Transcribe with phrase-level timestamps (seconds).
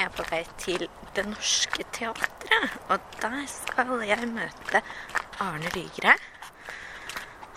[0.00, 0.82] Er jeg på vei til
[1.12, 4.80] Det Norske Teatret, og der skal jeg møte
[5.44, 6.14] Arne Lygre.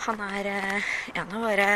[0.04, 1.70] Han er eh, en av våre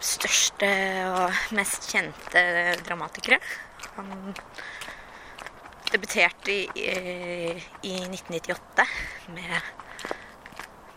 [0.00, 0.72] største
[1.10, 2.46] og mest kjente
[2.88, 3.36] dramatikere.
[3.98, 4.32] Han
[5.92, 6.88] debuterte i, i,
[7.84, 8.88] i 1998
[9.36, 9.70] med,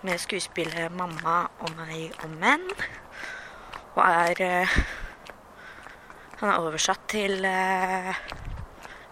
[0.08, 2.72] med skuespillet 'Mamma og meg og menn'.
[3.98, 4.81] Og er eh,
[6.41, 8.16] Han er oversatt til, eh,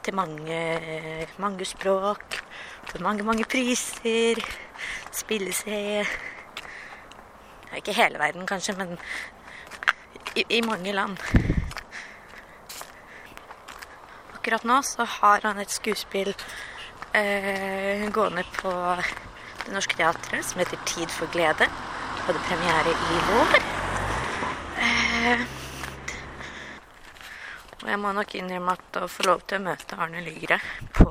[0.01, 2.39] til mange, mange språk.
[2.89, 4.41] Fått mange, mange priser.
[5.11, 6.02] Spilles i
[7.77, 8.97] Ikke hele verden, kanskje, men
[10.35, 11.21] i, i mange land.
[14.33, 16.33] Akkurat nå så har han et skuespill
[17.13, 18.73] eh, gående på
[19.67, 21.69] Det Norske Teatret som heter 'Tid for glede'.
[22.25, 23.63] Hadde premiere i vår.
[24.81, 25.58] Eh,
[27.80, 30.59] og jeg må nok innrømme at å få lov til å møte Arne Lygre
[30.97, 31.08] på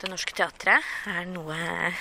[0.00, 1.98] Det Norske Teatret er noe er,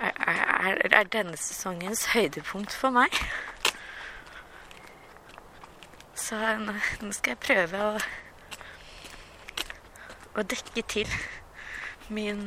[0.00, 3.14] er, er denne sesongens høydepunkt for meg.
[6.18, 6.74] Så nå,
[7.16, 7.92] skal jeg prøve å,
[10.40, 11.12] å dekke til
[12.12, 12.46] min,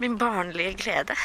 [0.00, 1.16] min barnlige glede.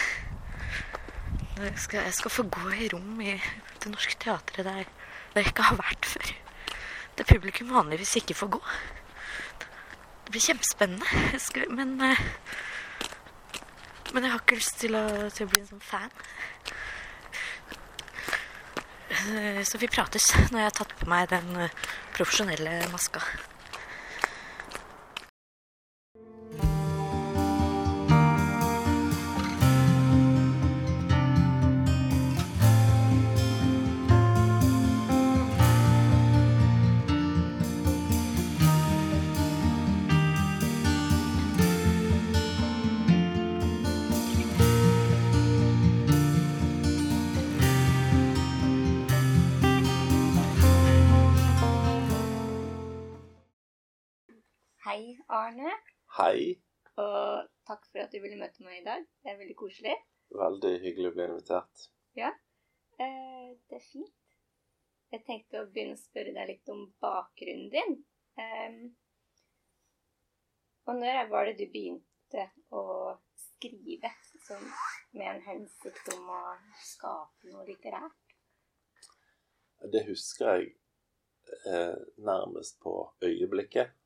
[1.79, 3.35] Skal, jeg skal få gå i rom i
[3.83, 4.87] Det Norske Teatret der,
[5.35, 6.33] der jeg ikke har vært før.
[7.17, 8.61] Der publikum vanligvis ikke får gå.
[10.25, 11.23] Det blir kjempespennende.
[11.39, 12.21] Skal, men eh,
[14.13, 16.11] men jeg har ikke lyst til å, til å bli en sånn fan.
[19.33, 21.73] Eh, Så vi prates når jeg har tatt på meg den eh,
[22.13, 23.23] profesjonelle maska.
[54.93, 55.71] Hei, Arne.
[56.19, 56.51] Hei.
[57.01, 59.05] Og takk for at du ville møte meg i dag.
[59.23, 59.93] Det er veldig koselig.
[60.37, 61.85] Veldig hyggelig å bli invitert.
[63.01, 64.35] Eh, det er fint.
[65.09, 67.97] Jeg tenkte å begynne å spørre deg litt om bakgrunnen din.
[68.37, 68.75] Eh,
[70.85, 72.45] og når var det du begynte
[72.77, 72.85] å
[73.47, 74.13] skrive
[74.45, 74.61] som,
[75.17, 76.43] med en hensikt om å
[76.91, 78.37] skape noe litterært?
[79.97, 80.71] Det husker jeg
[81.65, 81.97] eh,
[82.29, 83.97] nærmest på øyeblikket.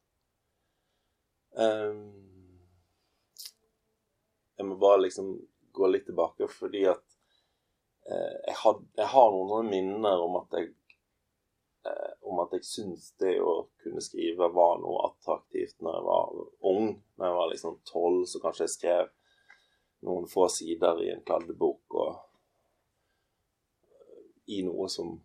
[1.58, 2.02] Ehm,
[4.58, 5.32] jeg må bare liksom
[5.72, 7.06] gå litt tilbake, fordi at
[8.10, 10.70] eh, jeg, had, jeg har noen sånne minner om at jeg
[11.90, 16.40] eh, om at jeg syns det å kunne skrive var noe attraktivt når jeg var
[16.72, 16.90] ung.
[17.18, 19.14] Når jeg var liksom tolv, så kanskje jeg skrev
[20.06, 22.12] noen få sider i en kladdebok og
[23.90, 24.26] eh,
[24.58, 25.16] i noe som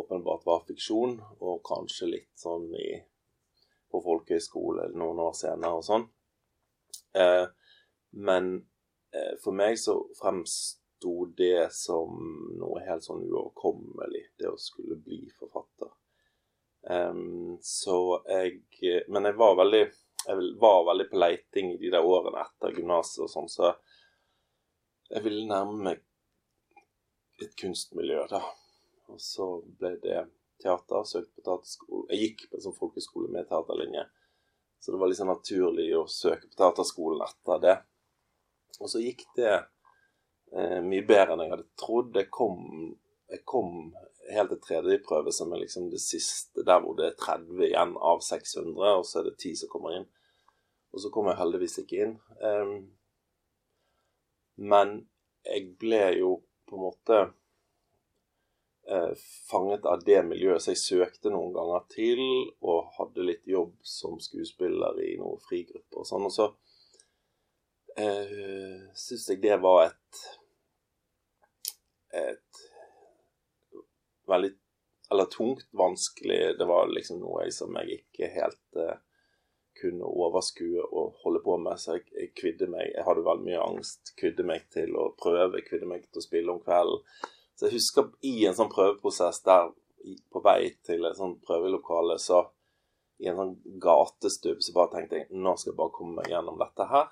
[0.00, 3.00] åpenbart var fiksjon, og kanskje litt sånn i,
[3.90, 6.06] på folkehøyskole noen år senere og sånn.
[7.18, 7.46] Eh,
[8.26, 8.52] men
[9.14, 12.20] eh, for meg så fremsto det som
[12.60, 15.94] noe helt sånn uoverkommelig, det å skulle bli forfatter.
[17.60, 18.62] Så jeg
[19.12, 19.82] Men jeg var veldig
[20.26, 23.72] jeg var veldig på leiting i de der årene etter gymnaset og sånn, så
[25.10, 26.02] jeg ville nærme meg
[27.40, 28.42] et kunstmiljø, da.
[29.10, 29.46] Og så
[29.80, 30.20] ble det
[30.62, 31.04] teater.
[31.08, 32.06] Søkte på teaterskole.
[32.12, 34.06] Jeg gikk på en sånn folkeskole med teaterlinje.
[34.80, 37.76] Så det var liksom naturlig å søke på teaterskolen etter det.
[38.80, 42.16] Og så gikk det eh, mye bedre enn jeg hadde trodd.
[42.16, 42.62] Jeg kom,
[43.28, 43.90] jeg kom
[44.30, 47.92] helt til tredje prøve, som er liksom det siste, der hvor det er 30 igjen
[47.96, 50.08] av 600, og så er det 10 som kommer inn.
[50.90, 52.16] Og så kom jeg heldigvis ikke inn.
[52.42, 52.74] Um,
[54.60, 54.96] men
[55.46, 56.32] jeg ble jo
[56.68, 57.20] på en måte
[59.50, 62.22] fanget av det miljøet, så jeg søkte noen ganger til
[62.58, 66.26] og hadde litt jobb som skuespiller i noen frigrupper og sånn.
[66.26, 66.48] Og så
[68.02, 70.24] eh, syns jeg det var et
[72.10, 72.64] et
[74.26, 74.50] veldig
[75.10, 76.58] Eller tungt, vanskelig.
[76.58, 79.00] Det var liksom noe jeg, som jeg ikke helt eh,
[79.80, 81.80] kunne overskue og holde på med.
[81.82, 84.12] Så jeg, jeg kvidde meg Jeg hadde veldig mye angst.
[84.20, 87.02] Kvidde meg til å prøve, kvidde meg til å spille om kvelden.
[87.60, 89.66] Så jeg husker i en sånn prøveprosess der
[90.32, 92.38] på vei til et sånt prøvelokale, så
[93.20, 93.50] i en sånn
[93.84, 97.10] gatestubb så bare tenkte jeg nå skal jeg bare komme meg gjennom dette her.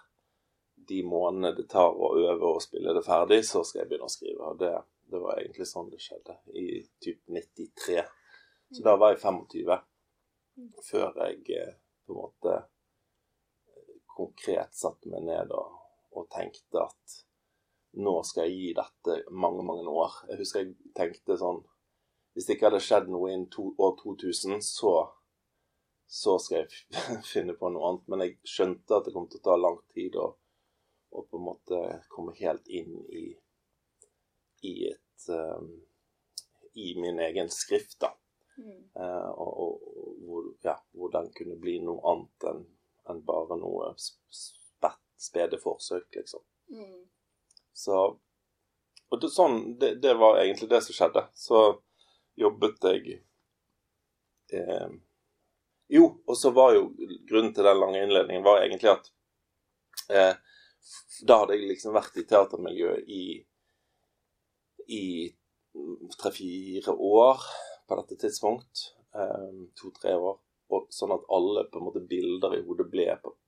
[0.89, 4.15] De månedene det tar å øve og spille det ferdig, så skal jeg begynne å
[4.15, 4.49] skrive.
[4.55, 4.73] Og det,
[5.13, 8.01] det var egentlig sånn det skjedde, i typ 93.
[8.73, 9.79] Så da var jeg 25.
[10.89, 11.77] før jeg eh,
[12.09, 12.57] på en måte
[14.17, 15.77] konkret satte meg ned og,
[16.17, 17.21] og tenkte at
[17.99, 20.21] nå skal jeg gi dette mange, mange år.
[20.31, 21.63] Jeg husker jeg tenkte sånn
[22.37, 24.93] Hvis det ikke hadde skjedd noe innen to, år 2000, så,
[26.07, 27.01] så skal jeg
[27.33, 28.07] finne på noe annet.
[28.13, 30.29] Men jeg skjønte at det kom til å ta lang tid å,
[31.11, 33.27] å på en måte komme helt inn i,
[34.71, 35.73] i et um,
[36.79, 38.13] I min egen skrift, da.
[38.59, 38.79] Mm.
[38.95, 42.67] Uh, og, og, og hvor, ja, hvor den kunne bli noe annet enn
[43.11, 46.45] enn bare noe spett, spede forsøk, liksom.
[46.75, 47.07] Mm.
[47.79, 47.99] Så
[49.09, 51.23] Og det, sånn, det, det var egentlig det som skjedde.
[51.33, 51.61] Så
[52.37, 53.21] jobbet jeg
[54.53, 54.91] eh,
[55.89, 56.91] Jo, og så var jo
[57.29, 59.09] grunnen til den lange innledningen var egentlig at
[60.13, 60.35] eh,
[61.25, 63.23] da hadde jeg liksom vært i teatermiljøet i
[64.89, 65.29] i
[66.23, 67.43] tre-fire år
[67.89, 68.95] på dette tidspunkt.
[69.15, 69.49] Eh,
[69.81, 70.39] To-tre år.
[70.73, 73.07] Og sånn at alle på en måte bilder i hodet ble,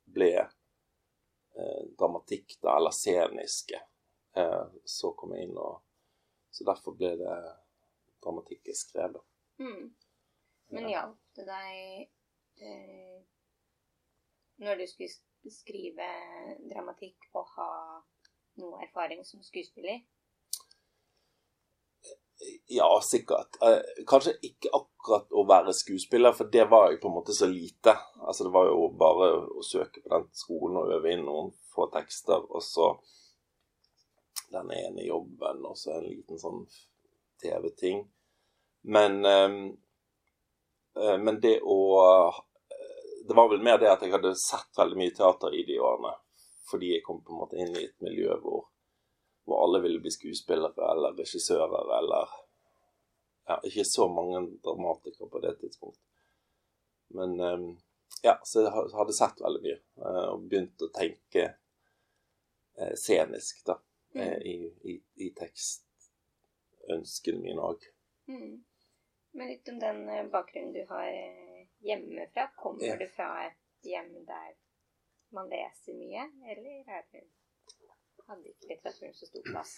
[0.08, 3.80] ble eh, dramatikk, da, eller sceniske.
[4.36, 5.80] Eh, så kom jeg inn og
[6.50, 7.34] Så derfor ble det
[8.22, 9.20] dramatikk jeg skrev, da.
[9.62, 9.84] Mm.
[10.74, 13.20] Men hjalp det deg eh,
[14.60, 16.08] når du skulle skrive
[16.72, 17.68] dramatikk, å ha
[18.60, 20.02] noe erfaring som skuespiller?
[22.66, 23.56] Ja, sikkert.
[23.62, 27.48] Eh, kanskje ikke akkurat å være skuespiller, for det var jo på en måte så
[27.48, 27.94] lite.
[28.20, 29.30] Altså Det var jo bare
[29.60, 32.94] å søke på den skolen og øve inn noen få tekster, og så
[34.50, 36.64] den ene jobben, og så en liten sånn
[37.42, 38.04] TV-ting.
[38.82, 39.50] Men eh,
[40.96, 42.38] eh, Men det å eh,
[43.28, 46.14] Det var vel mer det at jeg hadde sett veldig mye teater i de årene.
[46.70, 48.66] Fordi jeg kom på en måte inn i et miljø hvor
[49.48, 52.34] hvor alle ville bli skuespillere eller regissører eller
[53.48, 56.04] ja, Ikke så mange dramatikere på det tidspunktet.
[57.16, 57.64] Men eh,
[58.22, 61.48] ja, så jeg hadde sett veldig mye eh, og begynt å tenke
[62.96, 63.74] scenisk da,
[64.14, 64.54] eh, i,
[64.90, 64.96] i,
[65.26, 67.84] i tekstønskene mine òg.
[68.30, 68.58] Mm.
[69.32, 72.48] Men litt om den eh, bakgrunnen du har eh, hjemmefra.
[72.56, 72.96] Kommer Ja.
[72.96, 74.56] du fra et hjem der
[75.30, 77.20] man leser mye, eller er det,
[78.26, 79.76] hadde ikke litteraturen så stor plass?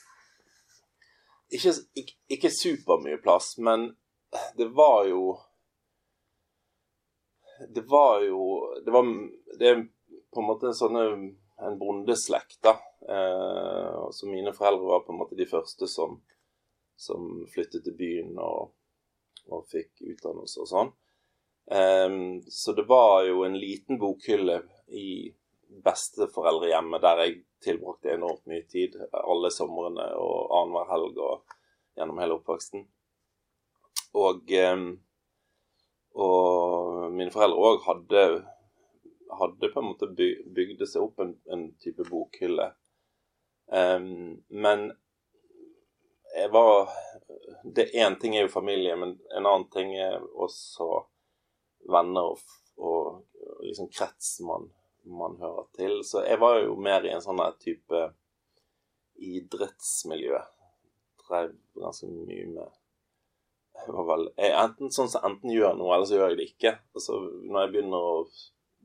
[1.52, 3.90] Ikke, ikke, ikke supermye plass, men
[4.56, 5.34] det var jo
[7.74, 8.38] Det var jo
[8.84, 9.04] Det var
[9.58, 9.82] Det er
[10.32, 10.96] på en måte en sånn
[11.66, 12.76] en bondeslekt, da.
[13.08, 16.18] Eh, så mine foreldre var på en måte de første som,
[16.96, 18.72] som flyttet til byen og,
[19.50, 20.92] og fikk utdannelse og sånn.
[21.70, 22.18] Eh,
[22.50, 24.62] så det var jo en liten bokhylle
[24.92, 25.32] i
[25.82, 28.98] besteforeldrehjemmet der jeg tilbrakte enormt mye tid.
[29.12, 31.56] Alle somrene og annenhver helg og
[31.96, 32.84] gjennom hele oppveksten.
[34.18, 34.86] Og, eh,
[36.12, 38.24] og mine foreldre òg hadde,
[39.38, 40.08] hadde på en måte
[40.56, 42.72] bygd seg opp en, en type bokhylle.
[43.72, 44.90] Um, men
[46.34, 46.90] jeg var
[47.64, 50.88] det Én ting er jo familie, men en annen ting er også
[51.92, 52.42] venner og,
[52.76, 54.68] og liksom krets man,
[55.04, 56.00] man hører til.
[56.04, 58.02] Så jeg var jo mer i en sånn type
[59.22, 60.40] idrettsmiljø.
[61.22, 62.78] Drev ganske mye med
[63.82, 66.48] jeg var vel, jeg, enten sånn som enten gjør noe, eller så gjør jeg det
[66.52, 66.72] ikke.
[66.94, 68.18] Altså, når jeg begynner å,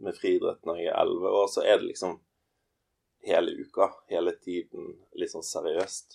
[0.03, 2.13] med friidrett når jeg er 11 år, så er det liksom
[3.27, 4.83] hele uka, hele tiden,
[5.19, 6.09] litt sånn seriøst.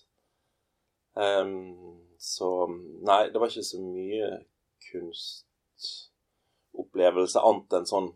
[1.15, 2.67] Um, så
[3.05, 4.29] nei, det var ikke så mye
[4.87, 8.11] kunstopplevelse annet enn sånn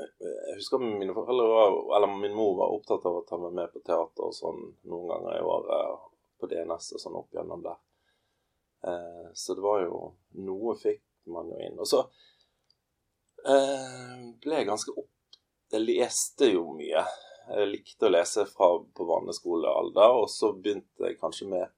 [0.00, 3.68] Jeg husker mine foreldre var, eller min mor var opptatt av å ta meg med
[3.74, 5.98] på teater og sånn noen ganger i året
[6.40, 7.78] på DNS og sånn opp gjennom der.
[8.80, 9.94] Uh, så det var jo
[10.40, 11.76] Noe fikk man jo inn.
[11.76, 12.00] Og så
[13.44, 15.38] ble jeg ganske opp
[15.72, 17.04] Jeg leste jo mye.
[17.50, 21.72] Jeg likte å lese fra på barneskolealder, og så begynte jeg kanskje med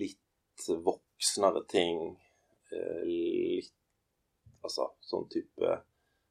[0.00, 2.02] litt voksnere ting.
[2.72, 3.72] Eh, litt
[4.62, 5.72] Altså sånn type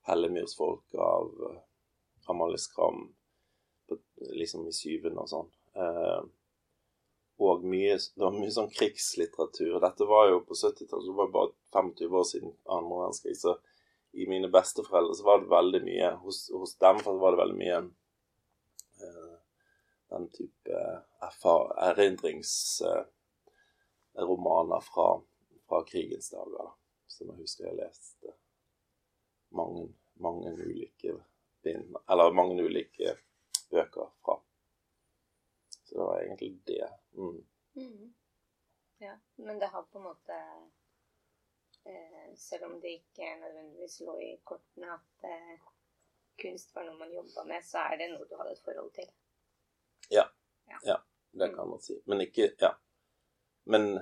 [0.07, 1.57] Hellemyrsfolk av eh,
[2.31, 3.09] Amalie Skram
[4.31, 5.49] liksom i syvende og sånn.
[5.75, 6.21] Eh,
[7.41, 9.79] og mye, det var mye sånn krigslitteratur.
[9.83, 13.35] Dette var jo på 70-tallet, så var det bare 25 år siden andre verdenskrig.
[13.41, 13.55] Så
[14.11, 17.77] i mine besteforeldre så var det veldig mye Hos, hos dem var det veldig mye
[19.01, 19.35] uh,
[20.11, 20.71] den type
[21.87, 25.21] erindringsromaner uh, fra,
[25.67, 26.57] fra krigens dager.
[26.57, 26.67] da,
[27.07, 28.29] Som jeg husker jeg leste
[29.51, 31.15] mange, mange ulike
[31.63, 33.15] bind, eller mange ulike
[33.71, 34.39] bøker fra.
[35.83, 36.89] Så det var egentlig det.
[37.11, 37.45] Mm.
[37.75, 38.13] Mm.
[38.97, 40.67] Ja, men det har på en måte eh,
[42.37, 45.59] selv om det ikke nødvendigvis lå i kortene at eh,
[46.41, 49.09] kunst var noe man jobba med, så er det noe du hadde et forhold til.
[50.67, 50.97] ja, ja,
[51.31, 52.01] Det kan man si.
[52.05, 52.75] Men ikke Ja.
[53.63, 53.99] Men,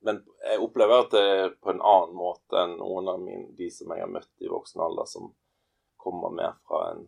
[0.00, 3.70] men jeg opplever at det er på en annen måte enn noen av mine, de
[3.70, 5.30] som jeg har møtt i voksen alder, som
[5.96, 7.06] kommer mer fra en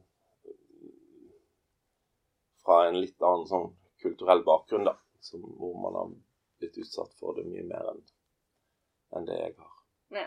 [2.61, 3.71] fra en litt annen sånn
[4.02, 4.95] kulturell bakgrunn, da.
[5.21, 6.12] Som, hvor man har
[6.61, 8.05] blitt utsatt for det mye mer enn
[9.17, 9.80] enn det jeg har.
[10.11, 10.26] Ja.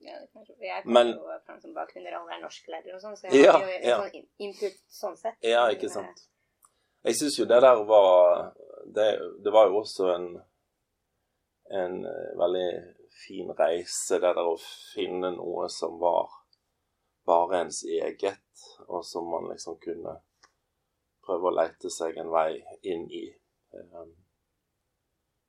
[0.00, 0.82] Ja, det kan jeg.
[0.84, 3.52] Kommer jo fra en sånn bakgrunn der alle er norsklærere og sånn, så jeg Ja,
[3.58, 3.96] har jo ja.
[4.02, 5.38] sånn input sånn sett.
[5.42, 6.18] Ja, ikke eh, sant.
[7.04, 8.52] Jeg syns jo det der var
[8.94, 9.08] det,
[9.44, 10.28] det var jo også en
[11.70, 12.68] en eh, veldig
[13.26, 14.54] fin reise, det der å
[14.94, 16.30] finne noe som var
[17.28, 18.46] bare ens eget,
[18.86, 20.14] og som man liksom kunne
[21.26, 23.26] prøve å leite seg en vei inn i.
[23.74, 24.06] Eh,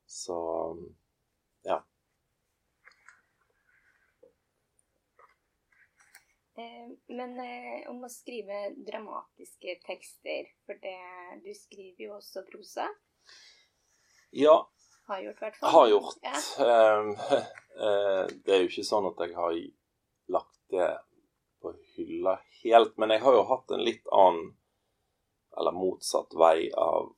[0.10, 0.36] Så
[1.64, 1.78] ja.
[1.78, 1.84] Eh,
[7.10, 10.98] Men eh, om å skrive dramatiske tekster, for det
[11.46, 12.88] Du skriver jo også prosa.
[14.36, 14.70] Ja,
[15.08, 15.70] Har gjort, i hvert fall.
[15.74, 16.18] har gjort.
[16.22, 16.40] Ja.
[16.66, 17.12] Ehm,
[17.86, 19.56] eh, det er jo ikke sånn at jeg har
[20.30, 20.90] lagt det
[21.60, 24.54] på hylla helt, men jeg har jo hatt en litt annen,
[25.58, 27.10] eller motsatt vei av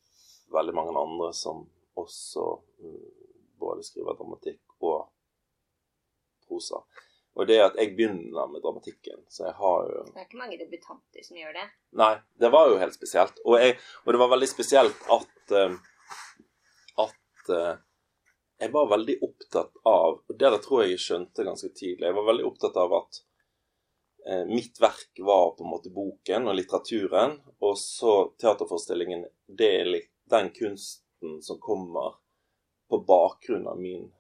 [0.55, 1.65] veldig mange andre som
[2.00, 2.45] også
[2.79, 3.10] mm,
[3.60, 5.12] både skriver dramatikk og
[6.48, 6.81] prosa.
[7.39, 10.41] Og det er at jeg begynner med dramatikken, så jeg har jo Det er ikke
[10.41, 11.63] mange debutanter som gjør det.
[12.01, 12.11] Nei,
[12.43, 13.39] det var jo helt spesielt.
[13.45, 15.77] Og, jeg, og det var veldig spesielt at eh,
[17.05, 17.73] At eh,
[18.61, 22.09] jeg var veldig opptatt av Og det der tror jeg jeg skjønte ganske tidlig.
[22.09, 23.21] Jeg var veldig opptatt av at
[24.27, 29.23] eh, mitt verk var på en måte boken og litteraturen, og så teaterforestillingen.
[29.47, 29.95] Det er
[30.31, 32.19] den kunsten som kommer
[32.91, 34.11] på bakgrunn av min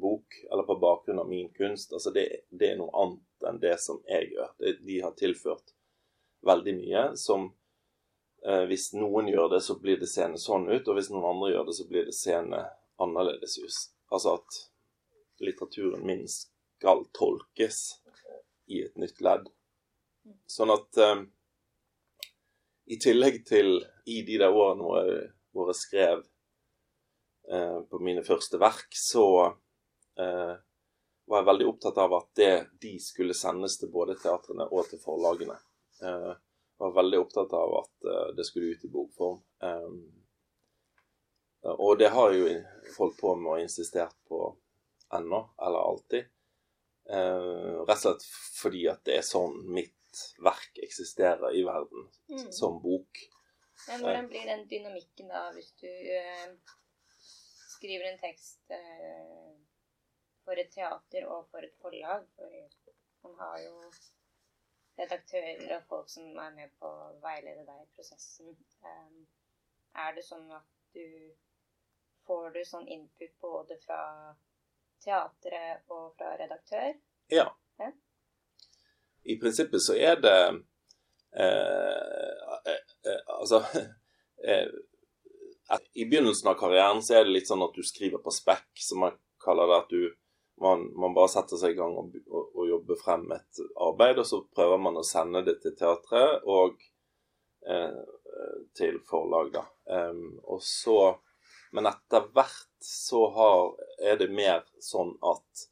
[0.00, 1.92] bok, eller på bakgrunn av min kunst.
[1.92, 4.54] Altså det, det er noe annet enn det som jeg gjør.
[4.86, 5.74] De har tilført
[6.46, 7.48] veldig mye som
[8.46, 11.52] eh, Hvis noen gjør det, så blir det seende sånn ut, og hvis noen andre
[11.52, 12.64] gjør det, så blir det seende
[13.02, 13.78] annerledes ut.
[14.14, 14.60] Altså at
[15.42, 17.98] litteraturen min skal tolkes
[18.68, 19.48] i et nytt ledd.
[20.50, 21.22] Sånn at eh,
[22.88, 23.78] i tillegg til
[24.08, 26.20] i de der årene hvor jeg, hvor jeg skrev
[27.52, 29.24] eh, på mine første verk, så
[31.28, 35.00] var jeg veldig opptatt av at det, de skulle sendes til både teatrene og til
[35.02, 35.58] forlagene.
[36.02, 36.32] Eh,
[36.78, 39.40] var veldig opptatt av at eh, det skulle ut i bokform.
[39.62, 39.90] Eh,
[41.74, 44.40] og det har jeg jo holdt på med og insistert på
[45.18, 46.28] ennå, eller alltid.
[47.10, 48.26] Eh, rett og slett
[48.60, 49.94] fordi at det er sånn mitt
[50.42, 52.52] verk eksisterer i verden, Mm.
[52.52, 53.18] som bok.
[53.88, 56.48] Men hvordan blir den dynamikken da, hvis du eh,
[57.76, 59.54] skriver en tekst eh,
[60.48, 62.24] for et teater og for et forlag?
[62.36, 63.74] For man har jo
[64.98, 68.56] redaktører og folk som er med på å veilede deg i prosessen.
[68.80, 69.26] Um,
[69.98, 71.04] er det sånn at du
[72.26, 74.00] får du sånn input både fra
[75.04, 76.96] teatret og fra redaktør?
[77.32, 77.46] Ja.
[77.78, 77.92] Ja.
[79.28, 80.36] I prinsippet så er det
[81.36, 81.48] eh,
[82.72, 83.60] eh, eh, Altså
[84.48, 84.70] eh,
[85.94, 89.04] I begynnelsen av karrieren så er det litt sånn at du skriver på spekk, som
[89.04, 89.78] man kaller det.
[89.84, 90.02] At du
[90.60, 94.26] man, man bare setter seg i gang og, og, og jobber frem et arbeid, og
[94.26, 96.80] så prøver man å sende det til teatret og
[97.68, 98.00] eh,
[98.78, 99.64] til forlag, da.
[99.88, 101.18] Um, og så
[101.70, 105.64] Men etter hvert så har, er det mer sånn at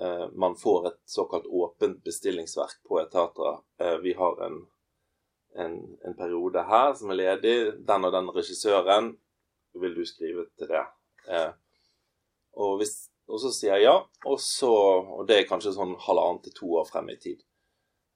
[0.00, 3.58] eh, man får et såkalt åpent bestillingsverk på et teater.
[3.76, 4.56] Eh, vi har en,
[5.52, 7.56] en, en periode her som er ledig.
[7.84, 9.12] Den og den regissøren
[9.84, 10.86] vil du skrive til det.
[11.28, 11.52] Eh,
[12.56, 14.72] og, hvis, og så sier jeg ja, og, så,
[15.18, 17.42] og det er kanskje sånn halvannet til to år frem i tid.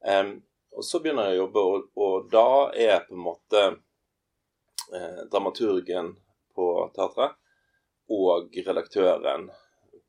[0.03, 0.37] Um,
[0.77, 2.47] og så begynner jeg å jobbe, og, og da
[2.77, 3.61] er på en måte
[4.93, 6.11] eh, dramaturgen
[6.53, 7.33] på teatret
[8.13, 9.47] og redaktøren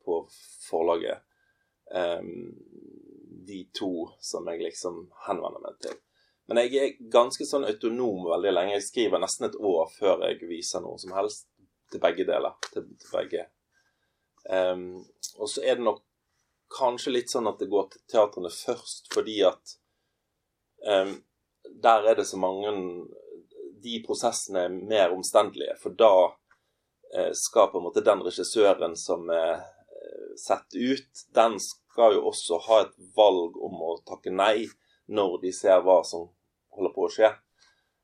[0.05, 0.19] på
[0.67, 1.23] forlaget
[1.89, 2.53] um,
[3.49, 5.97] de to som jeg liksom henvender meg til.
[6.49, 8.77] Men jeg er ganske sånn autonom veldig lenge.
[8.77, 11.47] Jeg skriver nesten et år før jeg viser noe som helst
[11.89, 12.55] til begge deler.
[12.73, 13.43] Til, til begge.
[14.49, 15.03] Em,
[15.37, 16.03] og så er det nok
[16.73, 19.73] kanskje litt sånn at det går til teatrene først, fordi at
[20.85, 21.15] um,
[21.83, 22.71] der er det så mange
[23.79, 29.29] De prosessene er mer omstendelige, for da uh, skal på en måte den regissøren som
[29.33, 29.59] er
[30.39, 34.67] sett satt ut, den skal jo også ha et valg om å takke nei
[35.11, 36.29] når de ser hva som
[36.75, 37.31] holder på å skje.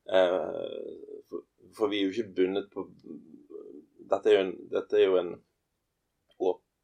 [0.05, 1.45] Uh, for,
[1.77, 2.85] for vi er jo ikke bundet på
[4.05, 5.31] Dette er jo en, dette er jo en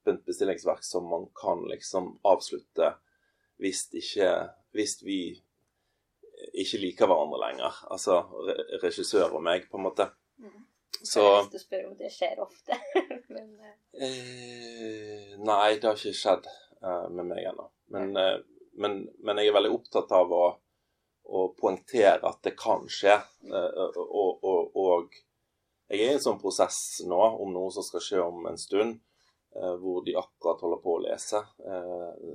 [0.02, 2.96] åpent bestillingsverk som man kan liksom avslutte
[3.62, 4.32] hvis ikke
[4.74, 5.18] Hvis vi
[6.58, 7.76] ikke liker hverandre lenger.
[7.92, 10.08] Altså re- regissør og meg, på en måte.
[10.42, 10.64] Mhm.
[11.04, 12.78] Så Jeg har lyst til å spørre om det skjer ofte.
[13.36, 17.68] Men eh, eh, Nei, det har ikke skjedd eh, med meg ennå.
[17.94, 18.40] Men, eh,
[18.80, 20.44] men, men jeg er veldig opptatt av å,
[21.28, 23.20] å poengtere at det kan skje.
[23.52, 25.16] Eh, og, og, og
[25.92, 29.02] jeg er i en sånn prosess nå om noe som skal skje om en stund,
[29.52, 31.42] hvor de akkurat holder på å lese.
[31.66, 32.34] Eh,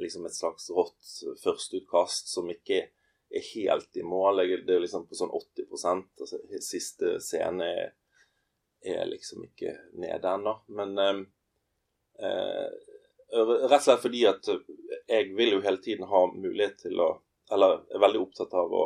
[0.00, 1.10] liksom et slags rått
[1.42, 2.80] førsteutkast som ikke
[3.30, 4.44] er helt i mål.
[4.66, 7.90] Det er liksom på sånn 80 altså Siste scene er,
[8.80, 10.56] er liksom ikke nede ennå.
[10.76, 11.20] Men eh,
[12.24, 12.70] eh,
[13.34, 14.48] rett og slett fordi at
[15.10, 17.10] jeg vil jo hele tiden ha mulighet til å
[17.50, 18.82] Eller er veldig opptatt av å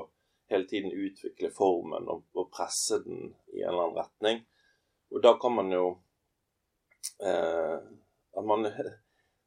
[0.49, 4.39] hele tiden utvikle formen og, og presse den i en eller annen retning.
[5.13, 5.83] Og da kan man jo
[7.23, 7.79] eh,
[8.37, 8.67] at man,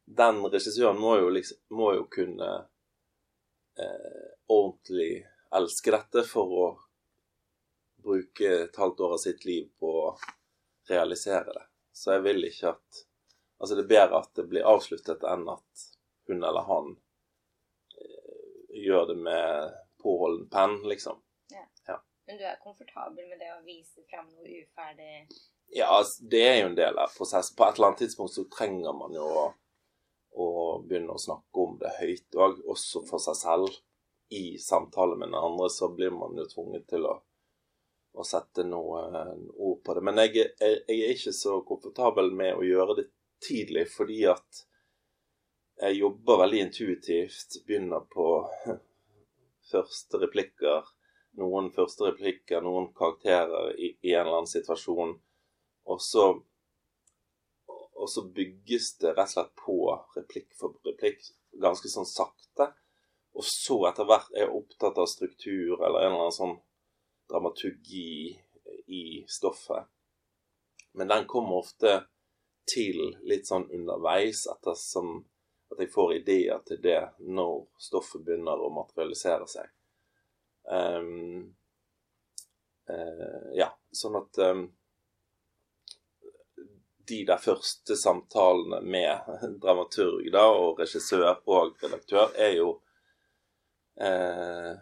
[0.04, 2.50] Den regissøren må jo, liksom, må jo kunne
[3.78, 6.68] eh, ordentlig elske dette for å
[8.02, 10.16] bruke et halvt år av sitt liv på å
[10.88, 11.66] realisere det.
[11.92, 13.04] Så jeg vil ikke at
[13.58, 15.80] Altså, det er bedre at det blir avsluttet enn at
[16.30, 16.92] hun eller han
[17.98, 21.18] eh, gjør det med påholden penn, liksom.
[22.28, 25.24] Men du er komfortabel med det å vise fram noe uferdig
[25.70, 27.56] Ja, altså, det er jo en del av prosessen.
[27.56, 29.44] På et eller annet tidspunkt så trenger man jo å,
[30.40, 30.48] å
[30.84, 33.76] begynne å snakke om det høyt òg, også for seg selv.
[34.32, 37.14] I samtale med den andre så blir man jo tvunget til å,
[38.12, 40.04] å sette noen ord på det.
[40.04, 43.06] Men jeg, jeg, jeg er ikke så komfortabel med å gjøre det
[43.44, 44.64] tidlig, fordi at
[45.78, 47.60] jeg jobber veldig intuitivt.
[47.68, 48.28] Begynner på
[49.72, 50.88] første replikker.
[51.38, 55.18] Noen første replikker, noen karakterer i, i en eller annen situasjon.
[55.88, 56.26] Og så,
[57.68, 59.78] og så bygges det rett og slett på
[60.16, 61.22] replikk for replikk,
[61.60, 62.70] ganske sånn sakte.
[63.38, 66.56] Og så etter hvert er jeg opptatt av struktur eller en eller annen sånn
[67.30, 68.36] dramaturgi
[68.88, 69.88] i stoffet.
[70.96, 72.00] Men den kommer ofte
[72.68, 75.22] til litt sånn underveis, ettersom
[75.72, 79.70] at jeg får ideer til det når stoffet begynner å materialisere seg.
[80.68, 81.54] Um,
[82.90, 84.66] uh, ja, sånn at ehm,
[87.08, 89.28] de der første samtalene med
[89.62, 92.72] dramaturg da, og regissør og redaktør er jo
[94.00, 94.74] eh,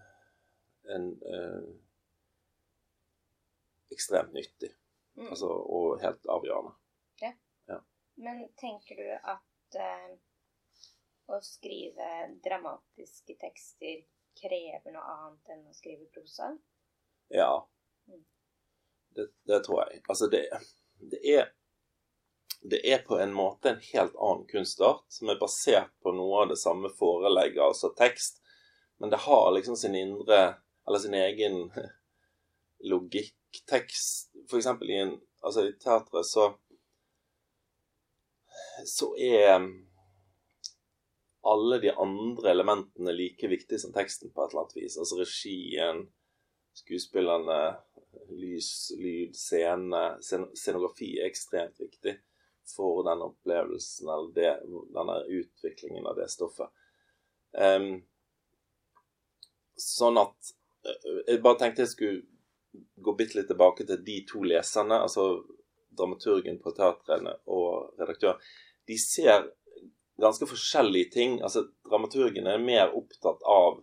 [0.97, 1.69] en eh,
[3.95, 4.73] ekstremt nyttig.
[5.17, 5.31] Mm.
[5.31, 6.75] Altså, og helt avgjørende.
[7.23, 7.33] Ja.
[8.17, 10.13] Men tenker du at eh,
[11.33, 12.11] å skrive
[12.45, 14.05] dramatiske tekster
[14.37, 16.51] krever noe annet enn å skrive prosa?
[17.33, 17.51] Ja.
[18.09, 18.25] Mm.
[19.17, 20.03] Det, det tror jeg.
[20.09, 20.45] Altså, det,
[21.13, 21.49] det er
[22.71, 26.51] det er på en måte en helt annen kunstart, som er basert på noe av
[26.51, 28.41] det samme forelegget, altså tekst,
[28.99, 30.57] men det har liksom sin indre,
[30.89, 31.67] eller sin egen
[32.93, 33.35] logikk.
[33.71, 36.51] Tekst, for eksempel i en, altså i teatret så,
[38.85, 39.63] så er
[41.47, 44.99] alle de andre elementene like viktige som teksten på et eller annet vis.
[45.01, 46.03] Altså regien,
[46.77, 47.61] skuespillerne,
[48.37, 52.19] lys, lyd, scene, scenografi er ekstremt viktig
[52.77, 54.53] for den opplevelsen eller det,
[54.95, 56.71] denne utviklingen av det stoffet.
[57.57, 58.03] Um,
[59.81, 60.51] sånn at
[60.85, 65.45] eh, Jeg bare tenkte jeg skulle gå bitte litt tilbake til de to leserne, altså
[65.97, 68.41] dramaturgen på teatrene og redaktøren.
[68.87, 69.47] De ser
[70.21, 71.39] ganske forskjellige ting.
[71.43, 73.81] Altså Dramaturgen er mer opptatt av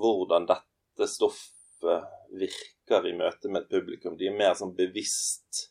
[0.00, 4.16] hvordan dette stoffet virker i møte med et publikum.
[4.18, 5.68] De er mer sånn bevisst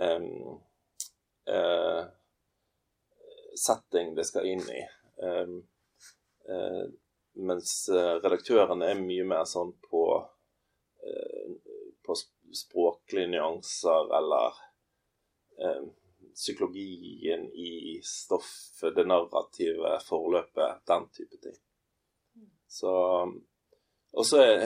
[0.00, 0.60] em,
[1.48, 2.02] eh,
[3.56, 4.80] setting det skal inn i.
[6.50, 6.84] Eh,
[7.32, 10.04] mens eh, redaktørene er mye mer sånn på,
[11.06, 11.52] eh,
[12.06, 12.16] på
[12.64, 14.58] språklige nyanser eller
[16.32, 21.58] psykologien i stoffet, det narrative forløpet, den type ting.
[22.70, 22.92] Så
[24.12, 24.62] Og så er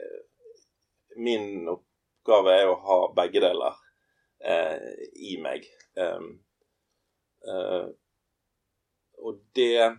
[1.26, 3.79] Min oppgave er å ha begge deler
[4.40, 4.76] eh,
[5.14, 5.66] i meg.
[5.96, 6.30] Um,
[7.48, 7.88] uh,
[9.20, 9.96] og det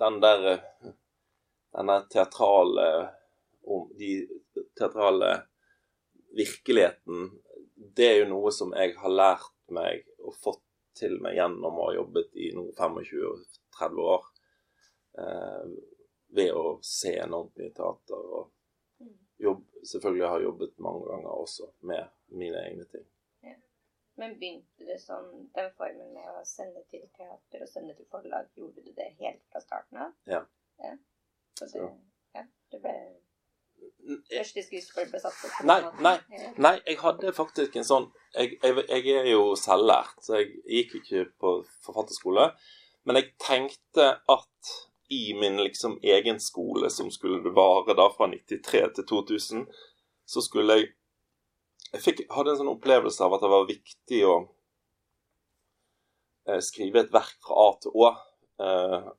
[0.00, 0.62] Den der
[1.72, 3.08] Den der teatrale
[3.62, 4.28] om de
[4.78, 5.42] teatrale
[6.36, 7.28] virkeligheten,
[7.76, 10.64] det er jo noe som jeg har lært meg og fått
[10.98, 14.26] til meg gjennom å ha jobbet i 25-30 år.
[15.22, 15.70] Eh,
[16.34, 18.50] ved å se enormt mye teater og
[19.02, 19.64] Mm.
[19.86, 23.06] Selvfølgelig har jobbet mange ganger også med mine egne ting.
[24.20, 28.50] Men begynte du sånn, den formen med å sende til teater og sende til forlag,
[28.58, 30.12] gjorde du det helt fra starten av?
[30.28, 30.42] Ja.
[30.84, 30.92] ja.
[31.58, 31.88] Så Så.
[32.36, 32.92] ja, du ble
[34.28, 35.56] første skuespill ble satt opp?
[35.66, 36.14] Nei, nei.
[36.60, 40.94] Nei, jeg hadde faktisk en sånn Jeg, jeg, jeg er jo selvlært, så jeg gikk
[41.00, 41.50] ikke på
[41.84, 42.46] forfatterskole.
[43.04, 44.70] Men jeg tenkte at
[45.12, 49.64] i min liksom egen skole, som skulle vare da fra 93 til 2000,
[50.26, 50.92] så skulle jeg
[51.92, 54.36] Jeg fikk, hadde en sånn opplevelse av at det var viktig å
[56.48, 58.08] eh, skrive et verk fra A til Å.
[58.64, 59.10] Eh,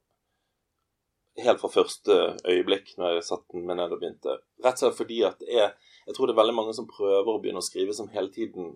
[1.43, 2.15] helt fra første
[2.49, 4.39] øyeblikk når jeg satte meg ned og begynte.
[4.65, 7.29] Rett og slett fordi at det er Jeg tror det er veldig mange som prøver
[7.31, 8.73] å begynne å skrive, som hele tiden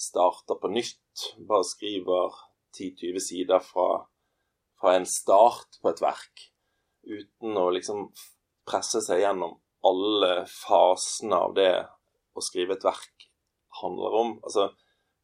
[0.00, 1.24] starter på nytt.
[1.44, 2.38] Bare skriver
[2.78, 4.06] 10-20 sider fra,
[4.84, 6.48] fra en start på et verk.
[7.08, 8.10] Uten å liksom
[8.68, 11.72] presse seg gjennom alle fasene av det
[12.36, 13.28] å skrive et verk
[13.80, 14.34] handler om.
[14.44, 14.70] Altså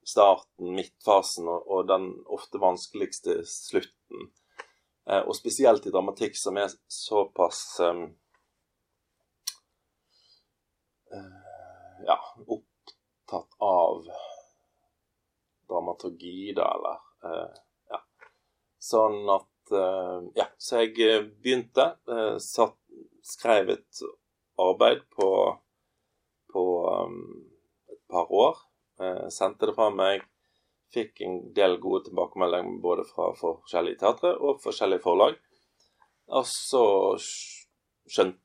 [0.06, 4.30] starten, midtfasen og, og den ofte vanskeligste slutten.
[5.10, 8.02] Eh, og spesielt i dramatikk, som er såpass eh,
[11.16, 11.38] eh,
[12.08, 12.16] Ja,
[12.48, 14.08] opptatt av
[15.68, 17.60] dramaturgi, da, eller eh,
[17.92, 18.04] Ja.
[18.80, 19.49] Sånn at
[20.34, 21.92] Ja, så jeg eh, begynte.
[22.10, 22.76] eh, satt,
[23.22, 24.02] skrev et
[24.60, 25.28] arbeid på,
[26.52, 26.64] på
[27.90, 28.60] et par år.
[29.00, 30.26] Eh, sendte det fra meg.
[30.90, 35.36] Fikk en del gode tilbakemeldinger både fra forskjellige teatre og forskjellige forlag.
[36.30, 36.84] Og så
[38.10, 38.40] skjønte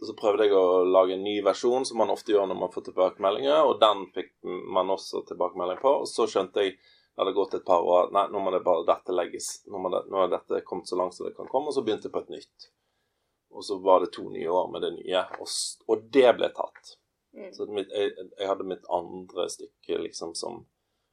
[0.00, 2.70] og så prøvde jeg å lage en ny versjon, som man ofte gjør når man
[2.72, 3.66] får tilbakemeldinger.
[3.68, 4.30] Og den fikk
[4.72, 5.92] man også tilbakemelding på.
[6.00, 6.78] Og så skjønte jeg
[7.14, 9.48] da hadde gått et par år Nei, nå må det bare dette legges.
[9.68, 11.68] Nå, det, nå er dette kommet så langt som det kan komme.
[11.68, 12.70] Og så begynte jeg på et nytt.
[13.50, 15.24] Og så var det to nye år med det nye.
[15.42, 15.50] Og,
[15.90, 16.94] og det ble tatt.
[17.36, 17.50] Mm.
[17.54, 20.62] Så mitt, jeg, jeg hadde mitt andre stykke liksom som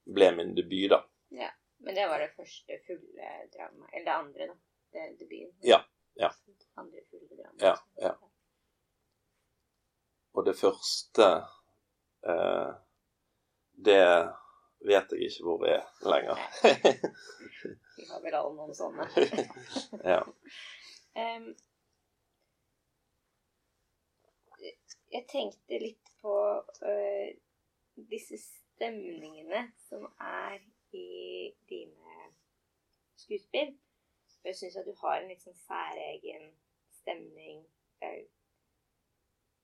[0.07, 1.01] ble min debut, da.
[1.35, 1.51] Ja.
[1.77, 3.91] Men det var det første fulle dramaet.
[3.93, 4.57] Eller det andre, da.
[4.91, 5.59] Det, debuten.
[5.61, 5.81] Ja,
[6.15, 6.31] ja.
[6.73, 7.57] Andre fulle drama.
[7.61, 8.15] Ja, ja.
[10.37, 11.27] Og det første
[12.21, 12.73] eh,
[13.73, 14.01] Det
[14.85, 16.41] vet jeg ikke hvor er lenger.
[17.97, 19.07] Vi har vel alle noen sånne.
[20.13, 20.21] ja.
[21.17, 21.47] Um,
[25.11, 27.29] jeg tenkte litt på uh,
[28.11, 30.59] disse stemningene som er
[30.95, 32.29] i dine
[33.17, 33.73] skuespill.
[34.45, 36.51] Jeg syns at du har en litt sånn særegen
[37.01, 37.63] stemning.
[37.99, 38.36] Det er, jo-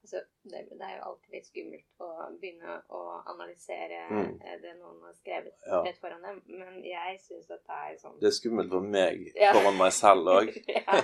[0.03, 3.01] altså, det, det er jo alltid litt skummelt å begynne å
[3.33, 4.33] analysere Mm.
[4.43, 5.81] eh, det noen har skrevet Ja.
[5.85, 9.31] rett foran dem, men jeg syns at det er sånn Det er skummelt for meg
[9.39, 9.53] Ja.
[9.55, 10.51] foran meg selv òg.
[10.67, 11.01] ja.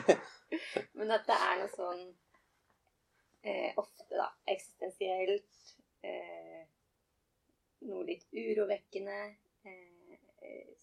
[0.94, 2.04] Men at det er noe sånn
[3.44, 6.66] eh, ofte, da, eksistensielt eh,
[7.88, 9.18] Noe litt urovekkende.
[9.64, 10.74] Eh, eh,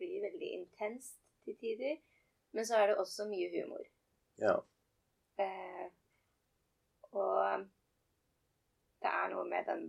[0.00, 2.00] blir veldig intenst til tider.
[2.50, 3.84] Men så er det også mye humor.
[4.42, 4.56] Ja.
[5.38, 5.86] Eh,
[7.12, 7.68] og
[9.02, 9.88] det er noe med den,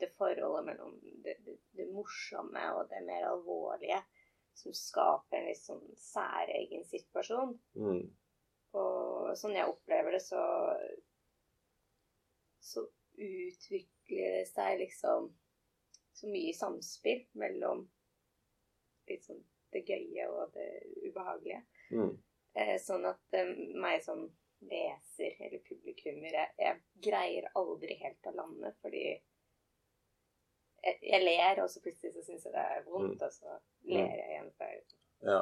[0.00, 4.02] det forholdet mellom det, det, det morsomme og det mer alvorlige
[4.56, 7.56] som skaper en litt sånn særegen situasjon.
[7.76, 8.04] Mm.
[8.76, 10.40] Og sånn jeg opplever det, så
[12.66, 12.82] så
[13.16, 15.28] utvikler det seg liksom
[16.16, 17.84] så mye samspill mellom
[19.06, 19.38] liksom
[19.74, 20.70] det gøye og det
[21.04, 21.60] ubehagelige.
[21.92, 22.14] Mm.
[22.56, 24.24] Eh, sånn at eh, meg som
[24.60, 29.04] leser eller publikummer, jeg, jeg greier aldri helt å lande, fordi
[30.86, 33.26] jeg, jeg ler, og så plutselig så syns jeg det er vondt, Mm.
[33.26, 33.58] og så
[33.90, 34.52] ler jeg igjen.
[35.26, 35.40] Ja.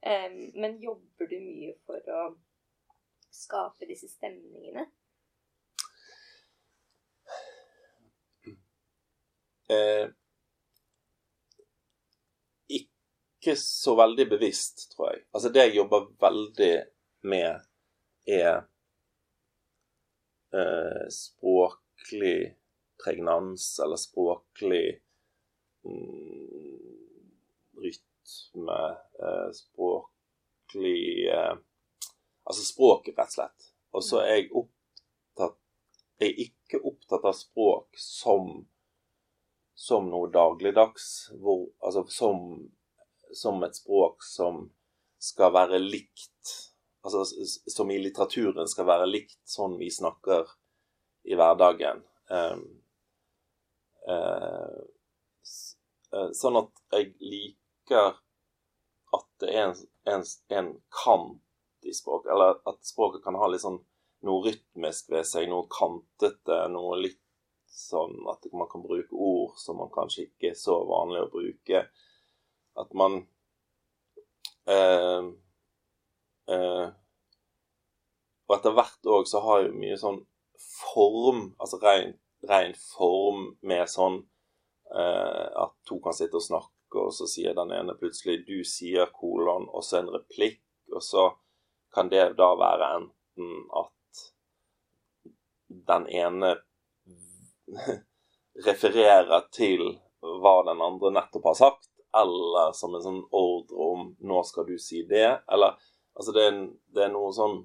[0.00, 2.22] Um, men jobber du mye for å
[3.30, 4.86] skape disse stemningene?
[9.70, 10.08] Eh,
[12.68, 15.22] ikke så veldig bevisst, tror jeg.
[15.32, 16.72] Altså, det jeg jobber veldig
[17.30, 17.68] med,
[18.26, 18.66] er
[20.54, 22.56] eh, språklig
[23.04, 25.00] pregnans, eller språklig
[25.84, 26.90] mm,
[27.84, 28.80] rytme,
[29.22, 31.56] eh, språklig eh,
[32.50, 33.66] Altså språket, rett og slett.
[33.94, 35.58] Og så er jeg opptatt
[36.18, 38.64] Jeg er ikke opptatt av språk som
[39.80, 42.40] som noe dagligdags, hvor, altså som,
[43.32, 44.66] som et språk som
[45.20, 46.50] skal være likt
[47.00, 50.48] Altså som i litteraturen skal være likt sånn vi snakker
[51.30, 52.02] i hverdagen.
[52.30, 52.64] Um,
[54.08, 54.80] uh,
[56.36, 58.18] sånn at jeg liker
[59.16, 59.78] at det er en,
[60.12, 60.26] en,
[60.58, 63.80] en kant i språk, eller at språket kan ha litt sånn
[64.26, 67.20] noe rytmisk ved seg, noe kantete, noe litt
[67.70, 71.84] sånn at man kan bruke ord som man kanskje ikke er så vanlig å bruke.
[72.80, 73.22] At man
[74.68, 75.30] eh,
[78.50, 80.18] Og etter hvert òg så har jo mye sånn
[80.58, 82.16] form, altså ren,
[82.48, 84.18] ren form med sånn
[84.94, 89.12] eh, at to kan sitte og snakke, og så sier den ene plutselig 'du sier
[89.14, 91.28] kolon', og så en replikk, og så
[91.94, 94.24] kan det da være enten at
[95.92, 96.56] den ene
[98.66, 99.86] refererer til
[100.20, 104.76] hva den andre nettopp har sagt, eller som en sånn ordre om 'nå skal du
[104.78, 105.78] si det', eller
[106.18, 106.58] Altså, det er,
[106.94, 107.62] det er noe sånn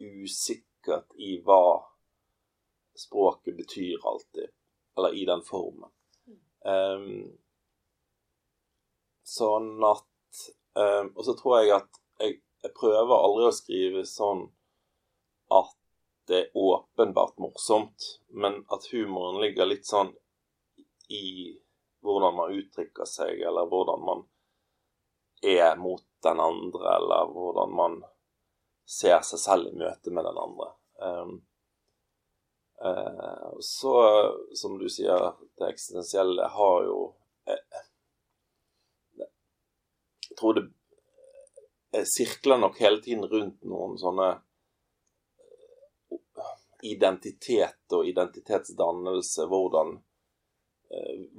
[0.00, 1.84] usikkert i hva
[2.98, 4.50] språket betyr alltid,
[4.98, 5.90] eller i den formen.
[6.66, 7.28] Um,
[9.22, 10.40] sånn at
[10.74, 14.42] um, Og så tror jeg at jeg, jeg prøver aldri å skrive sånn
[15.54, 15.76] at
[16.28, 20.10] det er åpenbart morsomt, men at humoren ligger litt sånn
[21.08, 21.54] i
[22.04, 24.26] hvordan man uttrykker seg, eller hvordan man
[25.42, 28.00] er mot den andre, eller hvordan man
[28.88, 30.70] ser seg selv i møte med den andre.
[31.04, 31.34] Um,
[32.84, 33.94] uh, så,
[34.56, 36.98] som du sier, det eksistensielle har jo
[37.50, 37.84] uh,
[40.28, 40.64] Jeg tror det
[41.96, 44.30] uh, sirkler nok hele tiden rundt noen sånne
[46.86, 49.96] identitet og identitetsdannelse, hvordan,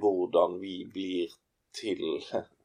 [0.02, 1.32] hvordan vi blir
[1.72, 2.02] til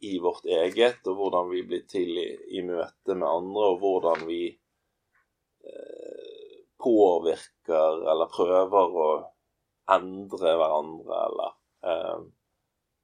[0.00, 4.24] i vårt eget, og hvordan vi blir til i, i møte med andre, og hvordan
[4.28, 4.44] vi
[5.64, 9.10] eh, påvirker eller prøver å
[9.92, 11.52] endre hverandre, eller
[11.84, 12.22] eh,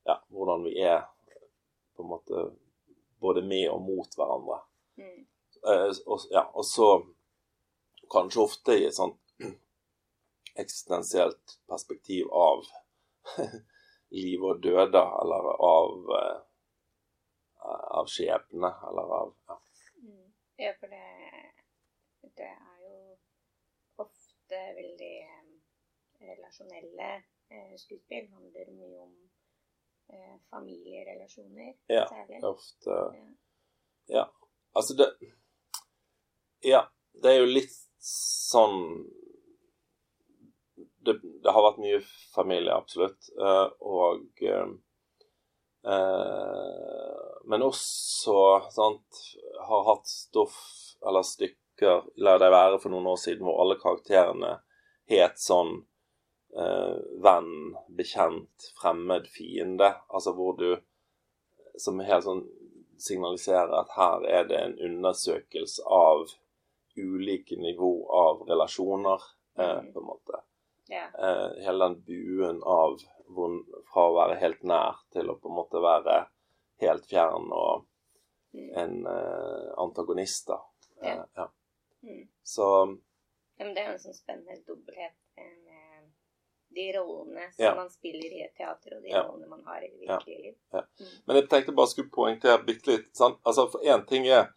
[0.09, 1.04] ja, hvordan vi er
[1.96, 2.46] på en måte
[3.20, 4.59] både med og mot hverandre.
[5.00, 5.20] Mm.
[5.68, 6.90] Eh, og, ja, og så
[8.12, 9.20] kanskje ofte i et sånt
[10.62, 12.64] eksistensielt perspektiv av
[14.16, 16.37] liv og døde, eller av eh,
[18.00, 19.59] av skjebne, eller av ja.
[20.02, 20.33] Mm.
[20.57, 21.05] ja, for det,
[22.38, 22.98] det er jo
[24.02, 25.48] ofte veldig eh,
[26.29, 27.11] relasjonelle
[27.50, 28.29] eh, skuespill.
[28.33, 29.14] Handler mye om
[30.12, 32.42] eh, familierelasjoner, ja, særlig.
[32.44, 33.29] Ofte, ja.
[34.18, 34.26] ja.
[34.76, 35.11] Altså det
[36.66, 36.87] Ja,
[37.22, 37.74] det er jo litt
[38.07, 39.07] sånn
[41.07, 42.00] det, det, har vært mye
[42.35, 43.29] familie, absolutt.
[43.38, 44.40] Uh, og
[45.87, 48.37] men også
[48.75, 49.20] sant,
[49.68, 50.57] har hatt stoff
[51.07, 54.57] eller stykker, la det være for noen år siden, hvor alle karakterene
[55.11, 55.77] het sånn
[56.59, 59.92] eh, venn, bekjent, fremmed, fiende.
[60.09, 60.70] Altså hvor du
[61.77, 62.46] Som helt sånn
[62.96, 66.22] signaliserer at her er det en undersøkelse av
[66.96, 69.27] ulike nivå av relasjoner,
[69.59, 69.90] eh, mm.
[69.92, 70.40] på en måte.
[70.88, 71.11] Yeah.
[71.20, 72.96] Eh, hele den buen av
[73.27, 76.21] fra å være helt nær til å på en måte være
[76.83, 77.87] helt fjern og
[78.55, 78.71] mm.
[78.83, 80.61] en uh, antagonist, da.
[81.03, 81.15] Ja.
[81.15, 81.47] Uh, ja.
[82.07, 82.25] Mm.
[82.43, 82.69] Så
[83.57, 85.17] ja, men Det er jo en sånn spennende dobbelthet
[85.65, 86.11] med
[86.77, 87.75] de rollene som ja.
[87.79, 90.59] man spiller i et teater, og de rollene man har i det virkelige liv.
[90.77, 91.15] Mm.
[91.25, 93.09] Men jeg tenkte bare skulle poengtere bitte litt.
[93.17, 93.41] Sant?
[93.49, 94.53] Altså, for én ting er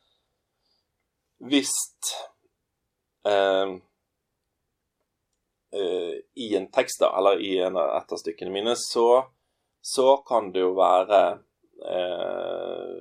[1.39, 1.71] Hvis
[5.75, 9.23] uh, i en tekst, da, eller i en, av stykkene mine, så,
[9.81, 11.21] så kan det jo være
[11.85, 12.95] uh,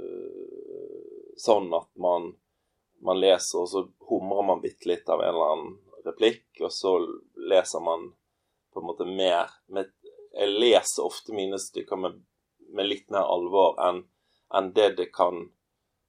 [1.39, 2.33] sånn at man,
[3.05, 5.75] man, leser, og så humrer man bitte litt av en eller annen
[6.09, 6.99] replikk, og så
[7.51, 8.11] leser man
[8.73, 9.91] på en måte mer med,
[10.39, 12.21] Jeg leser ofte mine stykker med,
[12.71, 14.05] med litt mer alvor enn
[14.55, 15.49] en det det kan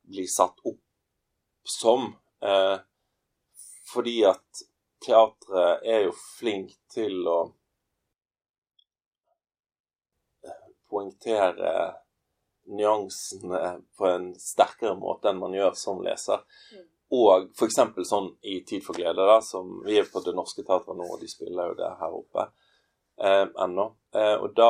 [0.09, 0.81] bli satt opp
[1.63, 2.15] som.
[2.41, 2.77] Eh,
[3.93, 4.63] fordi at
[5.03, 7.39] teatret er jo flink til å
[10.89, 11.73] poengtere
[12.69, 16.41] nyansene på en sterkere måte enn man gjør som leser.
[16.73, 16.87] Mm.
[17.19, 17.79] Og f.eks.
[18.05, 21.21] sånn i Tid for glede, da, som vi er på Det Norske Teatret nå, og
[21.21, 22.45] de spiller jo det her oppe
[23.21, 23.87] eh, ennå.
[24.13, 24.69] Eh, og da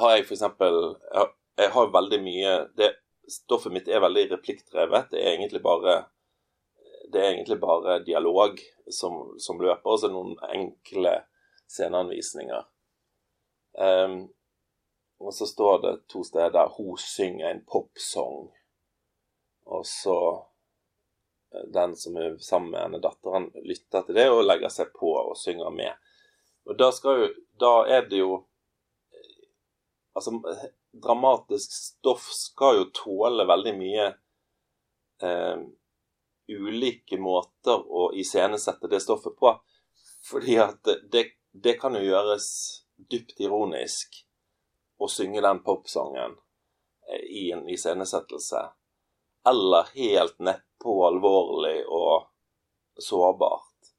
[0.00, 0.44] har jeg f.eks.
[0.60, 1.30] Jeg,
[1.62, 2.92] jeg har veldig mye det,
[3.30, 5.12] Stoffet mitt er veldig replikkdrevet.
[5.12, 6.02] Det er egentlig bare
[7.12, 11.18] det er egentlig bare dialog som, som løper, og så noen enkle
[11.70, 12.64] sceneanvisninger.
[13.72, 14.16] Um,
[15.22, 18.50] og så står det to steder 'Hun synger en popsong'.
[19.64, 20.44] Og så
[21.54, 25.12] eh, den som er sammen med henne, datteren, lytter til det og legger seg på
[25.14, 25.92] og synger med.
[26.66, 27.28] Og da, jo,
[27.60, 28.34] da er det jo
[29.12, 29.46] eh,
[30.14, 30.34] Altså,
[31.02, 34.08] dramatisk stoff skal jo tåle veldig mye
[35.22, 35.62] eh,
[36.56, 39.54] ulike måter å iscenesette det stoffet på.
[40.30, 42.48] Fordi at det, det kan jo gjøres
[43.10, 44.22] dypt ironisk
[45.02, 46.36] å synge den popsangen
[47.10, 48.62] eh, i en iscenesettelse,
[49.48, 52.28] eller helt nedpå alvorlig og
[53.02, 53.92] sårbart.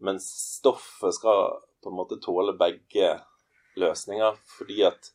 [0.00, 3.18] Men stoffet skal på en måte tåle begge
[3.78, 5.12] løsninger, fordi at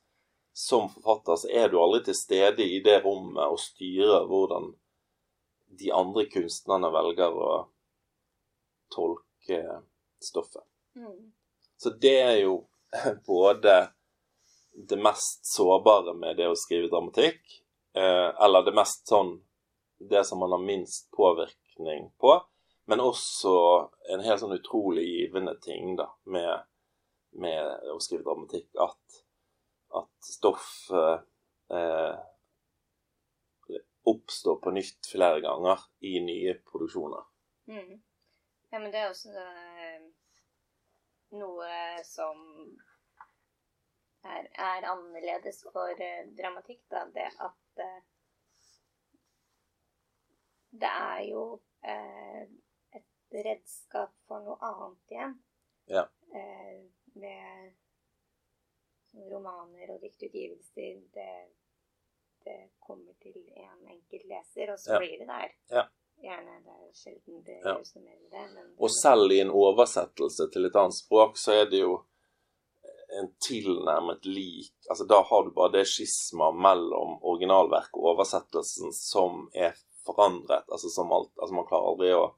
[0.54, 4.70] som forfatter så er du aldri til stede i det rommet og styrer hvordan
[5.80, 7.50] de andre kunstnerne velger å
[8.94, 9.60] tolke
[10.22, 10.64] stoffet.
[10.96, 11.32] Mm.
[11.78, 12.58] Så det er jo
[13.28, 13.88] både
[14.74, 17.42] det mest sårbare med det å skrive dramatikk,
[17.96, 19.40] eh, eller det mest sånn
[20.04, 22.34] Det som man har minst påvirkning på,
[22.92, 23.54] men også
[24.12, 26.66] en helt sånn utrolig givende ting da, med,
[27.40, 29.22] med å skrive dramatikk, at,
[30.02, 31.24] at stoffet
[31.72, 32.20] eh,
[34.04, 37.24] oppstår på nytt flere ganger i nye produksjoner.
[37.68, 38.02] Mm.
[38.70, 40.08] Ja, men det er også eh,
[41.40, 41.76] noe
[42.08, 42.42] som
[44.24, 47.06] er, er annerledes for eh, dramatikk, da.
[47.14, 48.02] Det at eh,
[50.74, 51.46] det er jo
[51.84, 55.36] et redskap for noe annet igjen.
[55.92, 56.08] Ja.
[57.14, 57.76] Med
[59.30, 61.02] romaner og diktutgivelser.
[61.14, 61.30] Det,
[62.46, 65.00] det kommer til en enkelt leser, og så Ja.
[65.00, 65.52] blir det der.
[65.70, 65.84] Ja.
[66.24, 66.56] Gjerne.
[66.64, 67.74] Det er sjelden det Ja.
[67.76, 68.54] gjøres noe med det.
[68.56, 72.04] Men Og selv i en oversettelse til et annet språk, så er det jo
[73.20, 79.50] en tilnærmet lik Altså da har du bare det skisma mellom originalverket og oversettelsen som
[79.54, 79.76] er
[80.06, 80.66] forandret.
[80.72, 82.34] Altså som alt Altså man klarer aldri å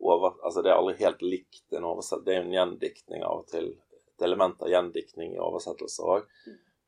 [0.00, 0.36] over...
[0.44, 2.24] Altså det er aldri helt likt en oversettelse.
[2.24, 3.66] Det er jo en gjendiktning av og til.
[4.14, 6.26] Et element av gjendiktning i oversettelser òg.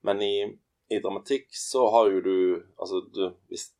[0.02, 0.58] Men i,
[0.90, 2.38] i dramatikk så har jo du
[2.76, 3.70] Altså du Hvis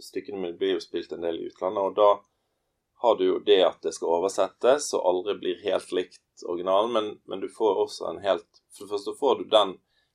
[0.00, 2.08] stykkene mine blir jo spilt en del i utlandet, og da
[3.02, 7.10] har du jo det at det skal oversettes og aldri blir helt likt originalen, men,
[7.28, 9.74] men du får også en helt For det første får du den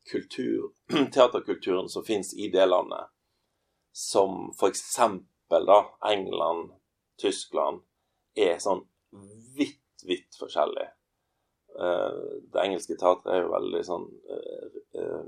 [0.10, 0.72] kultur,
[1.14, 3.08] teaterkulturen som fins i det landet,
[3.92, 6.74] som eksempel da England,
[7.22, 7.86] Tyskland,
[8.36, 8.84] er sånn
[9.56, 10.90] vidt, vidt forskjellig.
[11.80, 15.24] Uh, det engelske teatret er jo veldig sånn uh, eh,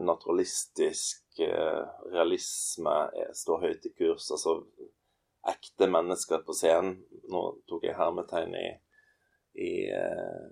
[0.00, 1.24] naturalistisk.
[1.40, 4.30] eh, realisme er, står høyt i kurs.
[4.30, 4.60] Altså
[5.48, 7.04] ekte mennesker på scenen.
[7.30, 8.66] Nå tok jeg hermetegn i,
[9.54, 10.48] i, eh,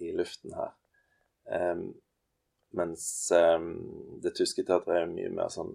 [0.00, 0.72] i luften her.
[1.52, 2.00] Um,
[2.72, 3.74] mens um,
[4.22, 5.74] det tyske teatret er mye mer sånn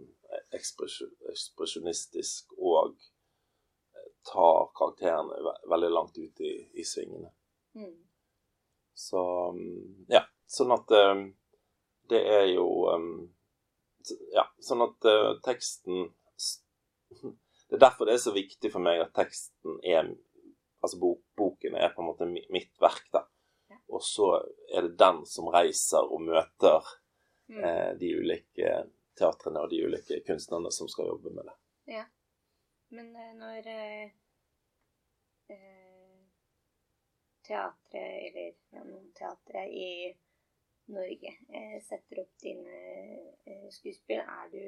[0.55, 7.29] ekspresjonistisk og eh, tar karakterene ve veldig langt ut i, i svingene.
[7.77, 7.93] Mm.
[8.97, 9.61] Så um,
[10.09, 11.27] ja, sånn at eh,
[12.09, 13.09] det er jo um,
[14.33, 16.05] Ja, sånn at eh, teksten
[17.67, 20.13] Det er derfor det er så viktig for meg at teksten er
[20.83, 23.23] Altså bok, boken er på en måte mitt verk, da.
[23.89, 24.27] Og så
[24.69, 26.85] er det den som reiser og møter
[27.49, 27.63] Mm.
[27.63, 28.71] eh, de ulike
[29.15, 31.53] teatrene og de ulike kunstnerne som skal jobbe med det.
[31.93, 32.01] Ja.
[32.91, 34.09] Men eh, når eh,
[35.55, 36.17] eh,
[37.47, 39.87] teatret, eller ja, noen teatre i
[40.93, 42.77] Norge eh, setter opp dine
[43.45, 44.61] eh, skuespill, er du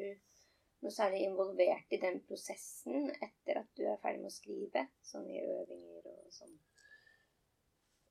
[0.83, 4.85] noe særlig involvert i den prosessen etter at du er ferdig med å skrive?
[5.05, 6.55] Sånn i øvinger og sånn?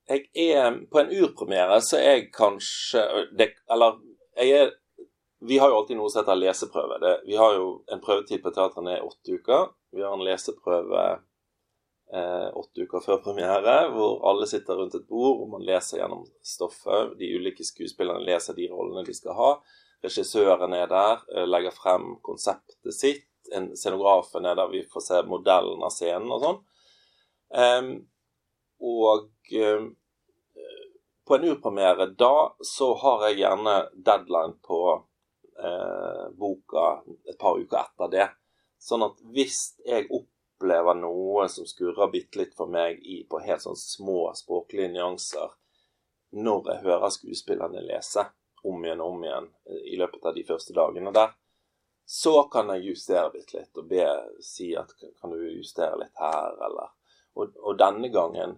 [0.08, 3.02] Jeg er På en urpremiere så er jeg kanskje
[3.36, 3.98] det, Eller
[4.40, 4.70] jeg er
[5.44, 6.96] Vi har jo alltid noe som heter leseprøve.
[7.02, 9.68] Det, vi har jo en prøvetid på teatrene i åtte uker.
[9.94, 11.04] Vi har en leseprøve
[12.14, 16.24] eh, åtte uker før premiere, hvor alle sitter rundt et bord og man leser gjennom
[16.44, 17.14] stoffet.
[17.20, 19.50] De ulike skuespillerne leser de rollene de skal ha.
[20.04, 23.26] Regissøren er der, eh, legger frem konseptet sitt.
[23.52, 26.58] En scenografen er der, vi får se modellen av scenen og sånn.
[27.48, 27.92] Um,
[28.84, 29.86] og um,
[31.24, 36.90] på en urpremiere da så har jeg gjerne deadline på uh, boka
[37.24, 38.28] et par uker etter det.
[38.78, 40.06] Sånn at hvis jeg
[40.58, 45.54] opplever noe som skurrer bitte litt for meg i, på helt sånn små språklige nyanser
[46.34, 48.26] når jeg hører skuespillerne lese
[48.66, 51.30] om igjen og om igjen eh, i løpet av de første dagene der,
[52.08, 54.04] så kan jeg justere bitte litt og be
[54.44, 56.94] si at kan du justere litt her, eller
[57.38, 58.56] Og, og denne gangen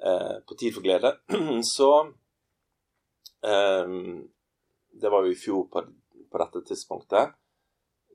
[0.00, 1.12] eh, på Tid for glede,
[1.76, 2.08] så
[3.44, 3.90] eh,
[4.88, 5.82] Det var jo i fjor på,
[6.32, 7.36] på dette tidspunktet.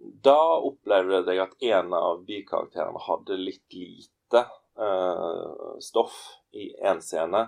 [0.03, 4.43] Da opplevde jeg at en av bikarakterene hadde litt lite
[4.79, 6.17] uh, stoff
[6.51, 7.45] i én scene.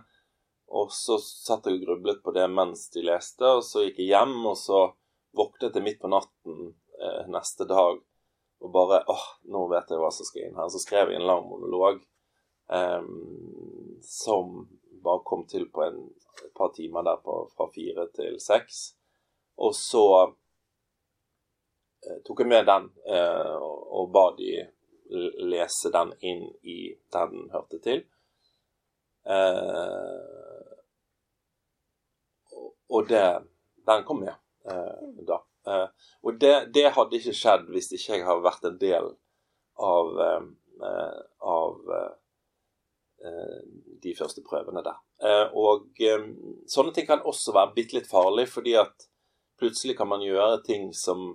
[0.75, 4.13] Og så satt jeg og grublet på det mens de leste, og så gikk jeg
[4.15, 4.81] hjem, og så
[5.35, 7.99] våknet jeg midt på natten uh, neste dag
[8.65, 10.69] og bare åh, nå vet jeg hva som skal inn her.
[10.71, 11.99] Så skrev jeg en lang monolog
[12.71, 14.63] um, som
[15.05, 15.99] bare kom til på en,
[16.41, 18.95] et par timer der fra fire til seks.
[19.61, 20.05] Og så
[22.25, 24.65] tok jeg med den eh, og, ba de
[25.45, 26.79] lese den inn i
[27.13, 28.03] der den hørte til.
[29.25, 30.73] Eh,
[32.89, 33.23] og, det,
[33.85, 35.39] den kom med eh, da.
[35.67, 35.87] Eh,
[36.25, 39.09] og det, det hadde ikke skjedd hvis ikke jeg hadde vært en del
[39.81, 40.45] av, eh,
[40.89, 41.23] eh,
[41.55, 42.13] av eh,
[43.25, 43.57] eh,
[44.05, 45.01] de første prøvene der.
[45.25, 46.29] Eh, og eh,
[46.71, 49.09] sånne ting kan også være bitte litt farlig, fordi at
[49.59, 51.31] plutselig kan man gjøre ting som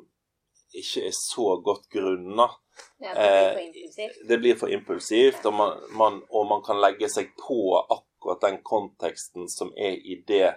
[0.75, 2.47] ikke er så godt grunna.
[2.99, 4.11] Ja, det blir Eh.
[4.29, 8.62] Det blir for impulsivt, og man, man, og man kan legge seg på akkurat den
[8.62, 10.55] konteksten som er i det,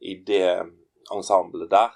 [0.00, 0.66] i det
[1.12, 1.90] ensemblet der.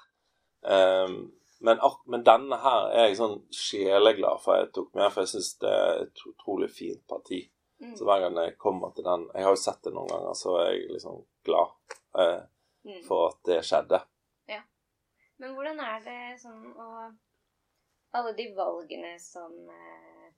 [0.66, 5.36] Um, men, men denne her er jeg sånn sjeleglad for jeg tok med, for jeg
[5.36, 7.44] syns det er et utrolig fint parti.
[7.80, 7.94] Mm.
[7.96, 10.54] Så hver gang jeg kommer til den Jeg har jo sett det noen ganger, så
[10.62, 11.74] er jeg liksom glad
[12.18, 12.44] eh,
[12.86, 13.02] Mm.
[13.08, 13.98] for at det skjedde.
[15.36, 16.90] Men hvordan er det sånn å
[18.16, 20.28] Alle de valgene som eh,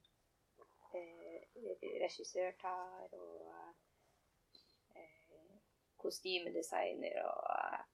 [0.98, 5.60] eh, regissør tar, og eh,
[6.02, 7.84] kostymedesigner og eh,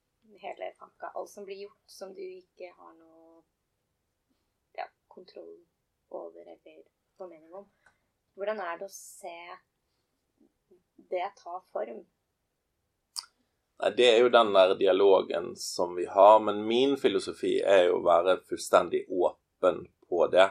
[0.46, 3.42] hele pakka Alt som blir gjort som du ikke har noe
[4.78, 5.52] ja, kontroll
[6.08, 6.80] over eller
[7.18, 7.68] formening om.
[8.38, 9.36] Hvordan er det å se
[11.12, 12.06] det ta form?
[13.82, 17.98] Nei, Det er jo den der dialogen som vi har, men min filosofi er jo
[17.98, 20.50] å være fullstendig åpen på det.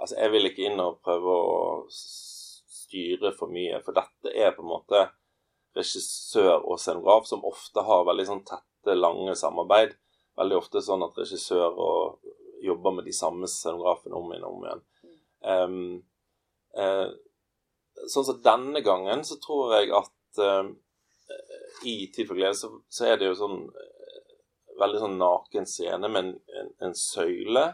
[0.00, 1.58] Altså, Jeg vil ikke inn og prøve å
[1.88, 5.04] styre for mye, for dette er på en måte
[5.74, 9.94] regissør og scenograf som ofte har veldig sånn tette, lange samarbeid.
[10.38, 12.32] Veldig ofte sånn at regissør og
[12.64, 14.84] jobber med de samme scenografene om igjen og om igjen.
[15.44, 16.02] Um,
[16.78, 17.10] uh,
[18.10, 20.70] sånn som denne gangen så tror jeg at eh,
[21.82, 24.34] i Tid for glede så, så er det jo sånn eh,
[24.80, 27.64] veldig sånn naken scene med en, en, en søyle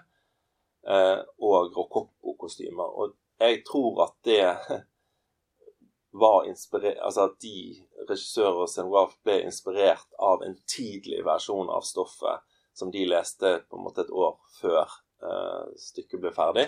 [0.86, 2.96] eh, og rokokkokostymer.
[2.96, 4.44] Og jeg tror at det
[6.22, 11.86] var inspirert Altså at de regissører og scenograf ble inspirert av en tidlig versjon av
[11.86, 12.46] stoffet
[12.76, 14.84] som de leste på en måte et år før
[15.22, 16.66] eh, stykket ble ferdig.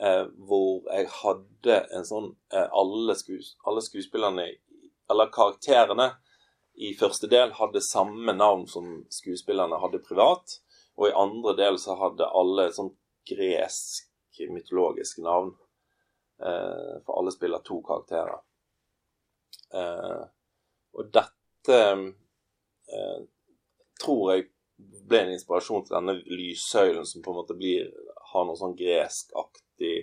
[0.00, 4.46] Eh, hvor jeg hadde en sånn eh, alle, skues, alle skuespillerne,
[5.12, 6.12] eller karakterene,
[6.74, 10.58] i første del hadde samme navn som skuespillerne hadde privat.
[10.96, 12.92] Og i andre del så hadde alle sånn
[13.28, 14.08] gresk
[14.50, 15.52] mytologisk navn.
[16.42, 18.40] Eh, for alle spiller to karakterer.
[19.74, 20.22] Eh,
[20.92, 21.78] og dette
[22.92, 23.20] eh,
[24.02, 24.48] tror jeg
[25.08, 27.92] ble en inspirasjon til denne lyssøylen som på en måte blir
[28.32, 29.96] har noe sånn greskaktig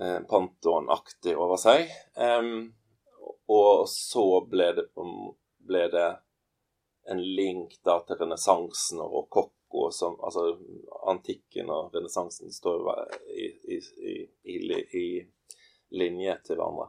[0.00, 1.92] eh, Pantheon-aktig over seg.
[2.16, 2.72] Em,
[3.50, 4.86] og så ble det,
[5.68, 6.08] ble det
[7.10, 10.54] en link da til renessansen og rokokko, som altså
[11.10, 12.88] antikken og renessansen står
[13.28, 13.80] i, i,
[14.54, 14.56] i,
[14.96, 15.06] i
[15.98, 16.88] linje til hverandre.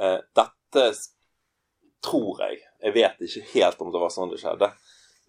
[0.00, 0.84] Eh, dette
[2.04, 4.68] tror jeg Jeg vet ikke helt om det var sånn det skjedde.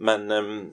[0.04, 0.64] Men um,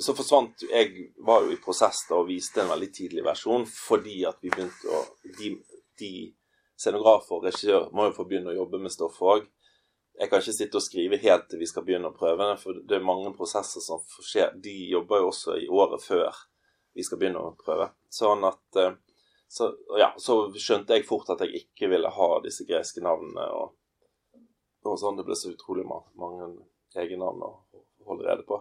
[0.00, 4.22] så forsvant Jeg var jo i prosess da og viste en veldig tidlig versjon fordi
[4.28, 5.02] at vi begynte å
[5.36, 5.50] De,
[6.00, 6.12] de
[6.80, 9.48] scenografer og regissør må jo få begynne å jobbe med stoffet òg.
[10.20, 12.76] Jeg kan ikke sitte og skrive helt til vi skal begynne å prøve det, for
[12.88, 14.52] det er mange prosesser som skjer.
[14.60, 16.34] De jobber jo også i året før
[16.96, 17.86] vi skal begynne å prøve.
[18.12, 18.96] Sånn at eh,
[19.50, 23.46] så, ja, så skjønte jeg fort at jeg ikke ville ha disse greske navnene.
[23.56, 23.72] Og,
[24.86, 26.50] og sånn, Det ble så utrolig ma- mange
[27.00, 27.52] egennavn å
[28.10, 28.60] holde rede på.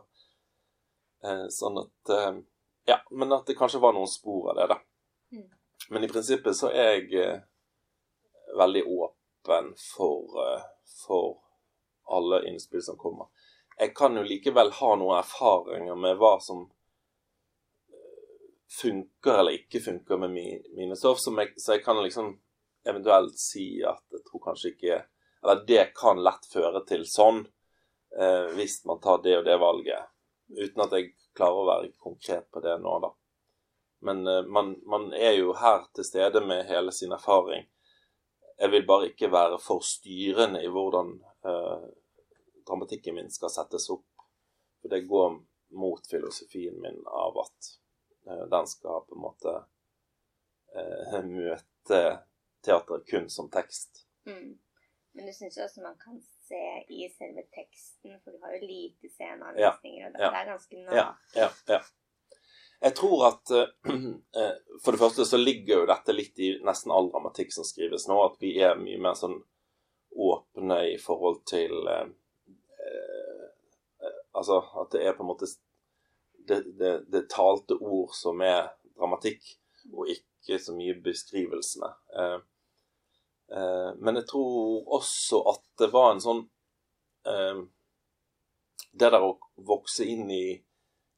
[1.26, 2.40] Eh, sånn at eh,
[2.90, 4.80] Ja, men at det kanskje var noen spor av det, da.
[5.36, 5.50] Mm.
[5.94, 7.42] Men i prinsippet så er jeg eh,
[8.58, 10.62] veldig åpen for, eh,
[11.06, 11.38] for
[12.10, 13.28] alle innspill som kommer.
[13.78, 16.66] Jeg kan jo likevel ha noen erfaringer med hva som
[17.90, 18.34] eh,
[18.82, 22.34] funker eller ikke funker med mi, mine stoff, jeg, så jeg kan liksom
[22.90, 25.00] eventuelt si at jeg tror kanskje ikke
[25.44, 27.46] Eller det kan lett føre til sånn
[28.20, 30.10] eh, hvis man tar det og det valget.
[30.52, 33.14] Uten at jeg klarer å være konkret på det nå, da.
[34.04, 37.70] Men eh, man, man er jo her til stede med hele sin erfaring.
[38.60, 41.14] Jeg vil bare ikke være for styrende i hvordan
[41.48, 41.84] eh,
[42.68, 44.08] dramatikken min skal settes opp.
[44.82, 45.38] For det går
[45.80, 47.70] mot filosofien min av at
[48.28, 49.54] eh, den skal på en måte
[50.76, 52.02] eh, møte
[52.66, 54.04] teatret kun som tekst.
[54.28, 54.58] Mm.
[55.16, 58.68] Men du syns jo også man kan se i selve teksten, for du har jo
[58.68, 60.30] lite sceneanvisninger, og det, ja.
[60.36, 61.80] er ganske Ja, ja, ja.
[62.80, 63.72] Jeg tror at eh,
[64.42, 68.08] eh, For det første så ligger jo dette litt i nesten all dramatikk som skrives
[68.08, 69.40] nå, at vi er mye mer sånn
[70.20, 72.08] åpne i forhold til eh,
[72.86, 75.50] eh, Altså at det er på en måte
[76.50, 79.44] det, det, det talte ord som er dramatikk,
[79.94, 81.92] og ikke så mye beskrivelsene.
[82.18, 82.40] Eh,
[83.54, 86.48] eh, men jeg tror også at det var en sånn
[88.90, 89.36] Det der å
[89.68, 90.56] vokse inn i,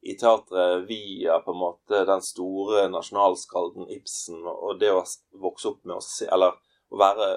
[0.02, 5.04] i teatret via på en måte den store nasjonalskalden Ibsen, og det å
[5.42, 6.56] vokse opp med å se Eller
[6.92, 7.28] å være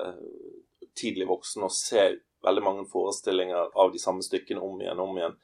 [0.97, 2.07] tidlig voksen og se
[2.45, 5.37] veldig mange forestillinger av de samme stykkene om igjen og om igjen,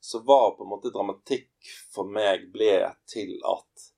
[0.00, 2.78] så var på en måte dramatikk for meg ble
[3.10, 3.88] til at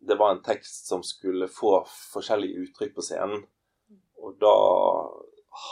[0.00, 1.82] det var en tekst som skulle få
[2.14, 3.42] forskjellige uttrykk på scenen.
[4.20, 4.56] Og da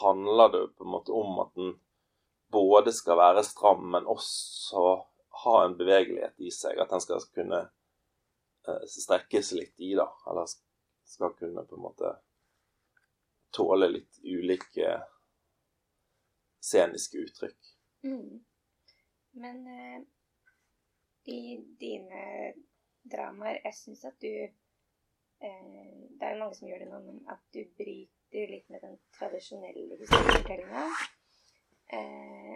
[0.01, 1.77] handler det på en måte om at den
[2.53, 4.99] både skal være stram, men også
[5.45, 6.79] ha en bevegelighet i seg.
[6.79, 7.61] At den skal kunne
[8.69, 10.09] eh, strekkes litt i, da.
[10.31, 10.51] Eller
[11.09, 12.15] skal kunne på en måte
[13.55, 14.99] tåle litt ulike
[16.61, 17.75] sceniske uttrykk.
[18.05, 18.45] Mm.
[19.41, 20.01] Men eh,
[21.29, 21.41] i
[21.81, 22.53] dine
[23.03, 24.53] dramaer Jeg syns at du eh,
[25.41, 28.99] Det er jo mange som gjør det nå, men at du bryter litt med den
[29.19, 30.85] tradisjonelle historiefortellinga.
[31.99, 32.55] Eh,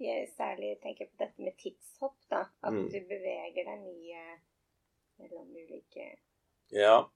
[0.00, 2.44] jeg særlig tenker på dette med tidshopp, da.
[2.62, 2.88] At Mm.
[2.92, 4.24] du beveger deg mye
[5.20, 6.16] mellom ulike
[6.72, 7.10] Ja.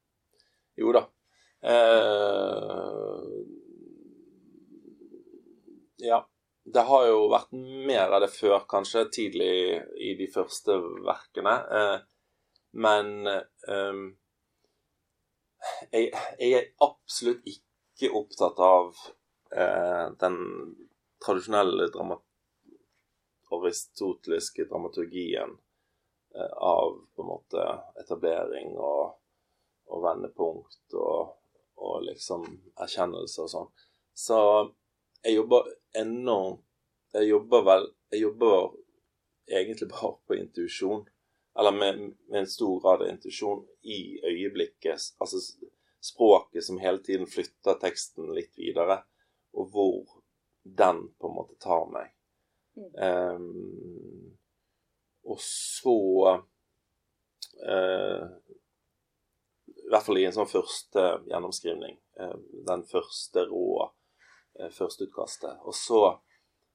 [0.77, 1.05] Jo da.
[1.63, 3.23] Eh,
[5.97, 6.21] ja.
[6.65, 7.51] Det har jo vært
[7.87, 11.53] mer av det før, kanskje, tidlig i de første verkene.
[11.79, 11.99] Eh,
[12.73, 14.01] men eh,
[15.93, 16.09] jeg,
[16.41, 18.97] jeg er absolutt ikke opptatt av
[19.53, 20.41] eh, den
[21.25, 22.17] tradisjonelle drama
[23.59, 25.57] aristoteliske dramaturgien
[26.35, 27.67] eh, av på en måte
[28.01, 29.17] etablering og,
[29.91, 31.35] og vendepunkt og,
[31.77, 33.71] og liksom erkjennelse og sånn.
[34.15, 34.39] Så
[35.25, 36.63] jeg jobber enormt
[37.15, 38.73] Jeg jobber vel Jeg jobber
[39.47, 41.05] egentlig bare på intuisjon.
[41.59, 41.99] Eller med,
[42.29, 45.15] med en stor grad av intuisjon i øyeblikket.
[45.23, 45.39] Altså
[46.05, 49.03] språket som hele tiden flytter teksten litt videre,
[49.55, 50.17] og hvor
[50.65, 52.14] den på en måte tar meg.
[52.77, 54.37] Um,
[55.25, 55.95] og så
[57.69, 58.25] uh,
[59.65, 61.97] I hvert fall i en sånn første gjennomskrivning.
[62.19, 65.63] Uh, den første rå uh, førsteutkastet.
[65.63, 66.03] Og så,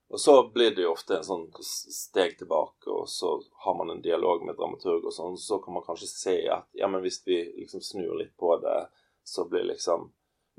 [0.10, 3.36] og så blir det jo ofte en sånn steg tilbake, og så
[3.66, 6.88] har man en dialog med dramaturg, og sånn, så kan man kanskje se at ja,
[6.88, 8.80] men hvis vi liksom snur litt på det,
[9.28, 10.10] så blir liksom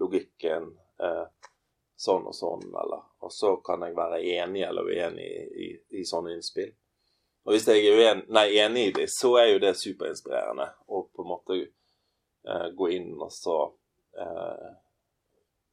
[0.01, 0.70] logikken
[2.01, 5.68] sånn og sånn, eller Og så kan jeg være enig eller uenig i, i,
[6.01, 6.72] i sånne innspill.
[7.44, 11.03] Og hvis jeg er uen, nei, enig i det, så er jo det superinspirerende å
[11.09, 13.59] på en måte eh, gå inn og så
[14.16, 14.70] eh,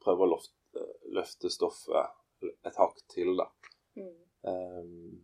[0.04, 0.84] prøve å lofte,
[1.16, 3.48] løfte stoffet et hakk til, da.
[3.98, 4.14] Mm.
[4.48, 5.18] Um,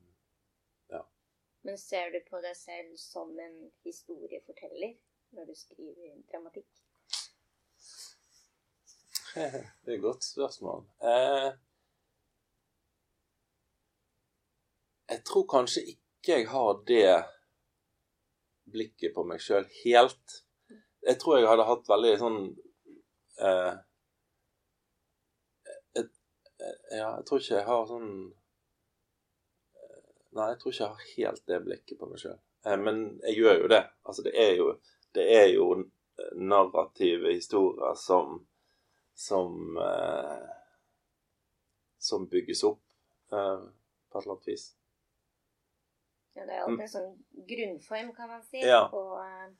[1.63, 3.53] Men ser du på deg selv som en
[3.87, 4.97] historieforteller
[5.37, 6.82] når du skriver dramatikk?
[9.33, 10.83] Det er et godt spørsmål.
[11.03, 11.51] Eh,
[15.09, 17.07] jeg tror kanskje ikke jeg har det
[18.73, 20.37] blikket på meg sjøl helt.
[21.03, 22.39] Jeg tror jeg hadde hatt veldig sånn
[23.47, 23.73] eh,
[25.99, 26.13] et,
[26.93, 28.13] Ja, jeg tror ikke jeg har sånn
[29.75, 29.99] eh,
[30.37, 32.39] Nei, jeg tror ikke jeg har helt det blikket på meg sjøl.
[32.63, 33.83] Eh, men jeg gjør jo det.
[34.07, 34.71] Altså, det er jo,
[35.17, 35.67] det er jo
[36.39, 38.39] narrative historier som
[39.13, 40.49] som eh,
[42.03, 42.83] som bygges opp
[43.31, 43.61] eh,
[44.09, 44.65] på et eller annet vis.
[46.33, 47.13] Ja, det er alltid en sånn
[47.49, 48.63] grunnform, kan man si.
[48.65, 48.87] Ja.
[48.89, 49.51] Og, eh,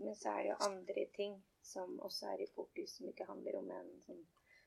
[0.00, 3.60] men så er det jo andre ting som også er i fokus, som ikke handler
[3.60, 4.24] om en sånn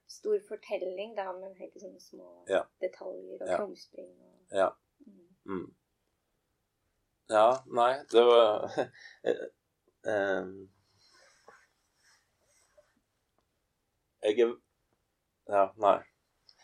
[0.10, 2.64] stor fortelling, da, men helt sånne små Ja.
[2.82, 3.58] detaljer og Ja.
[3.58, 4.10] krumspring.
[4.22, 4.70] Og, Ja.
[5.06, 5.36] mm.
[5.46, 5.76] Mm.
[7.30, 8.70] Ja, nei, det var
[10.06, 10.46] eh,
[14.22, 14.56] Jeg er
[15.50, 15.98] Ja, nei.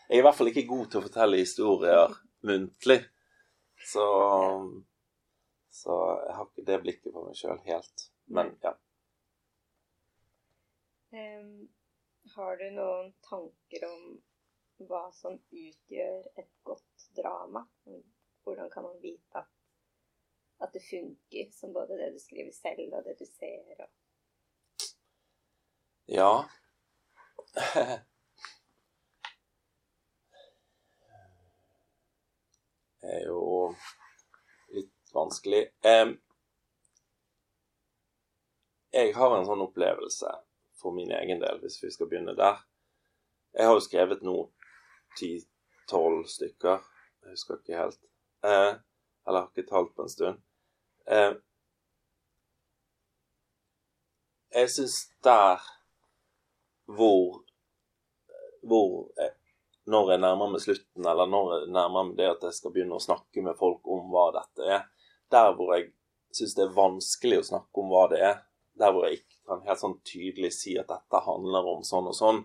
[0.09, 2.99] Jeg er i hvert fall ikke god til å fortelle historier muntlig.
[3.91, 4.05] Så
[5.69, 5.95] Så
[6.27, 8.05] jeg har ikke det blikket på meg sjøl helt.
[8.31, 8.71] Men ja.
[11.15, 11.67] Um,
[12.35, 14.05] har du noen tanker om
[14.87, 17.65] hva som utgjør et godt drama?
[18.43, 19.51] Hvordan kan man vite at,
[20.63, 23.83] at det funker, som både det du skriver selv, og det du ser?
[23.85, 24.87] Og...
[26.07, 26.31] Ja.
[33.01, 33.41] Det er jo
[34.73, 35.63] litt vanskelig.
[38.95, 40.31] Jeg har en sånn opplevelse
[40.81, 42.59] for min egen del, hvis vi skal begynne der.
[43.55, 44.35] Jeg har jo skrevet nå
[45.19, 46.83] ti-tolv stykker.
[47.23, 48.01] Jeg husker ikke helt.
[48.43, 48.73] Eh,
[49.27, 50.41] eller har ikke talt på en stund.
[51.07, 51.33] Eh,
[54.55, 55.63] jeg syns der
[56.85, 57.44] hvor
[58.65, 59.35] hvor jeg,
[59.91, 62.97] når jeg nærmer meg slutten, eller når jeg nærmer meg det at jeg skal begynne
[62.97, 64.83] å snakke med folk om hva dette er,
[65.33, 65.91] der hvor jeg
[66.35, 68.35] syns det er vanskelig å snakke om hva det er,
[68.79, 72.17] der hvor jeg ikke kan helt sånn tydelig si at dette handler om sånn og
[72.17, 72.41] sånn,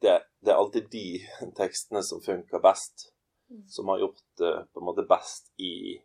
[0.00, 1.06] det, det er alltid de
[1.60, 3.10] tekstene som funker best,
[3.68, 5.96] som har gjort det på en måte best i,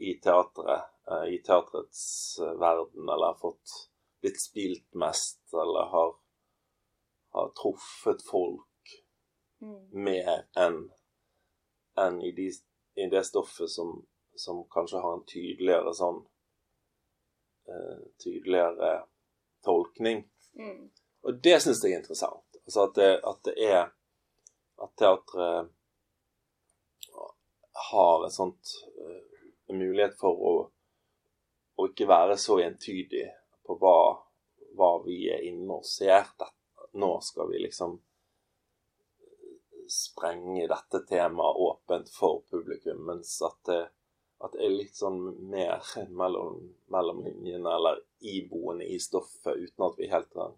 [0.00, 2.02] i teatret, eh, i teatrets
[2.40, 3.74] eh, verden, eller har fått
[4.22, 6.14] blitt spilt mest, eller har
[7.36, 8.66] har truffet folk
[9.60, 9.88] Mm.
[9.90, 10.90] mer enn
[11.98, 12.52] enn i, de,
[12.94, 16.20] i det stoffet som, som kanskje har en tydeligere sånn
[17.66, 18.92] uh, Tydeligere
[19.66, 20.22] tolkning.
[20.54, 20.84] Mm.
[21.26, 22.60] Og det syns jeg er interessant.
[22.62, 23.82] Altså at det, at det er
[24.78, 25.72] At teatret
[27.90, 28.70] har en sånt
[29.02, 30.52] uh, mulighet for å,
[31.74, 33.26] å ikke være så entydig
[33.66, 33.98] på hva,
[34.78, 36.30] hva vi er inne og ser.
[36.38, 36.57] Dette
[36.92, 37.98] nå skal vi liksom
[39.88, 43.80] sprenge dette temaet åpent for publikum, mens at det,
[44.44, 45.20] at det er litt sånn
[45.50, 46.60] mer mellom,
[46.92, 50.54] mellom linjene eller iboende i stoffet, uten at vi helt kan,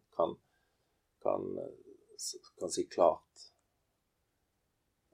[1.22, 1.46] kan,
[2.58, 3.46] kan, si klart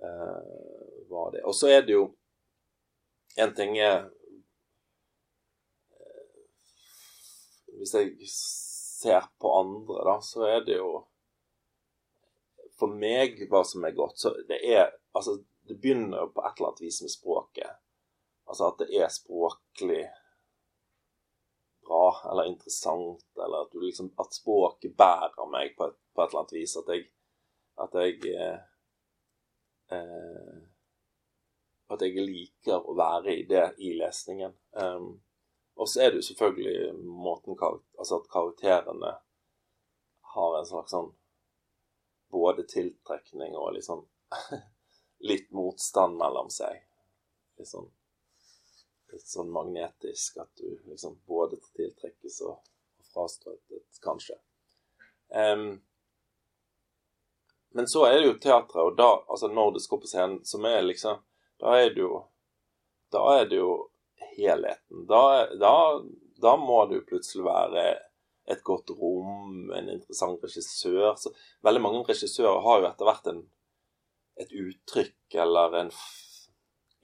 [0.01, 1.47] eh, hva det er.
[1.47, 2.07] Og så er det jo
[3.37, 4.07] En ting er
[5.93, 6.39] eh,
[7.77, 8.31] Hvis jeg
[9.07, 10.91] ser på andre, da, så er det jo
[12.77, 16.59] For meg, hva som er godt, så det er Altså, det begynner jo på et
[16.59, 17.71] eller annet vis med språket.
[18.47, 20.03] Altså at det er språklig
[21.87, 26.31] bra eller interessant, eller at du liksom At språket bærer meg på et, på et
[26.31, 26.77] eller annet vis.
[26.77, 27.07] At jeg
[27.83, 28.59] At jeg eh,
[29.97, 30.57] eh,
[31.91, 34.55] At jeg liker å være i det i lesningen.
[34.75, 35.21] Um,
[35.77, 37.57] og så er det jo selvfølgelig måten
[37.99, 39.13] Altså at karakterene
[40.37, 41.13] har en slags sånn
[42.33, 44.05] både tiltrekning og sånn
[45.31, 46.81] litt motstand mellom seg.
[47.57, 47.89] Litt sånn,
[49.13, 52.57] litt sånn magnetisk at du liksom både tiltrekkes og,
[53.01, 54.39] og frastøtet, kanskje.
[55.29, 55.83] Um,
[57.77, 60.65] men så er det jo teatret, og da, altså når det skal på scenen, som
[60.65, 61.19] er liksom
[61.61, 62.23] Da er det jo
[63.13, 63.73] Da er det jo
[64.37, 65.07] helheten.
[65.09, 65.75] Da, da,
[66.43, 67.87] da må det jo plutselig være
[68.47, 71.15] et godt rom, en interessant regissør.
[71.19, 71.33] Så
[71.67, 73.41] veldig mange regissører har jo etter hvert en,
[74.41, 75.95] et uttrykk eller en,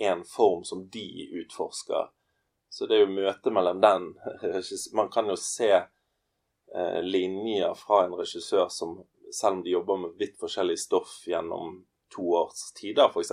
[0.08, 1.06] en, form som de
[1.42, 2.12] utforsker.
[2.72, 4.04] Så det er jo møtet mellom den
[4.96, 9.02] Man kan jo se eh, linjer fra en regissør som
[9.32, 13.32] selv om de jobber med vidt forskjellig stoff gjennom to års tider, f.eks.,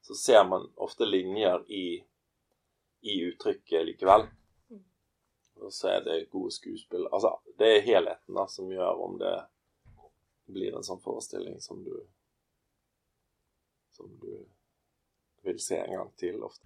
[0.00, 2.00] så ser man ofte linjer i,
[3.00, 4.26] i uttrykket likevel.
[5.60, 7.06] Og så er det gode skuespill.
[7.12, 9.34] Altså, det er helheten da, som gjør om det
[10.50, 11.94] blir en sånn forestilling som du
[13.90, 14.46] Som du
[15.42, 16.64] vil se en gang til ofte.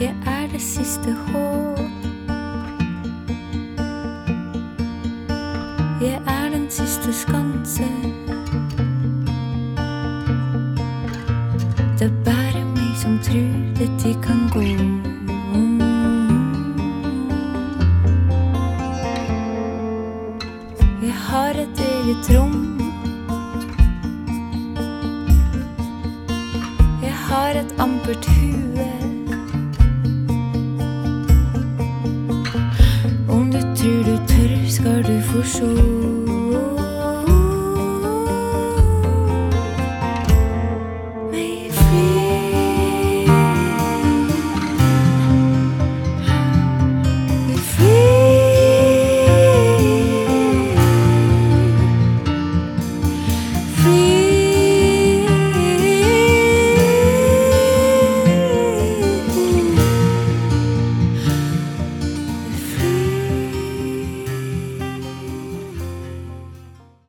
[0.00, 1.77] Jeg er det siste håp.
[7.08, 8.17] Den siste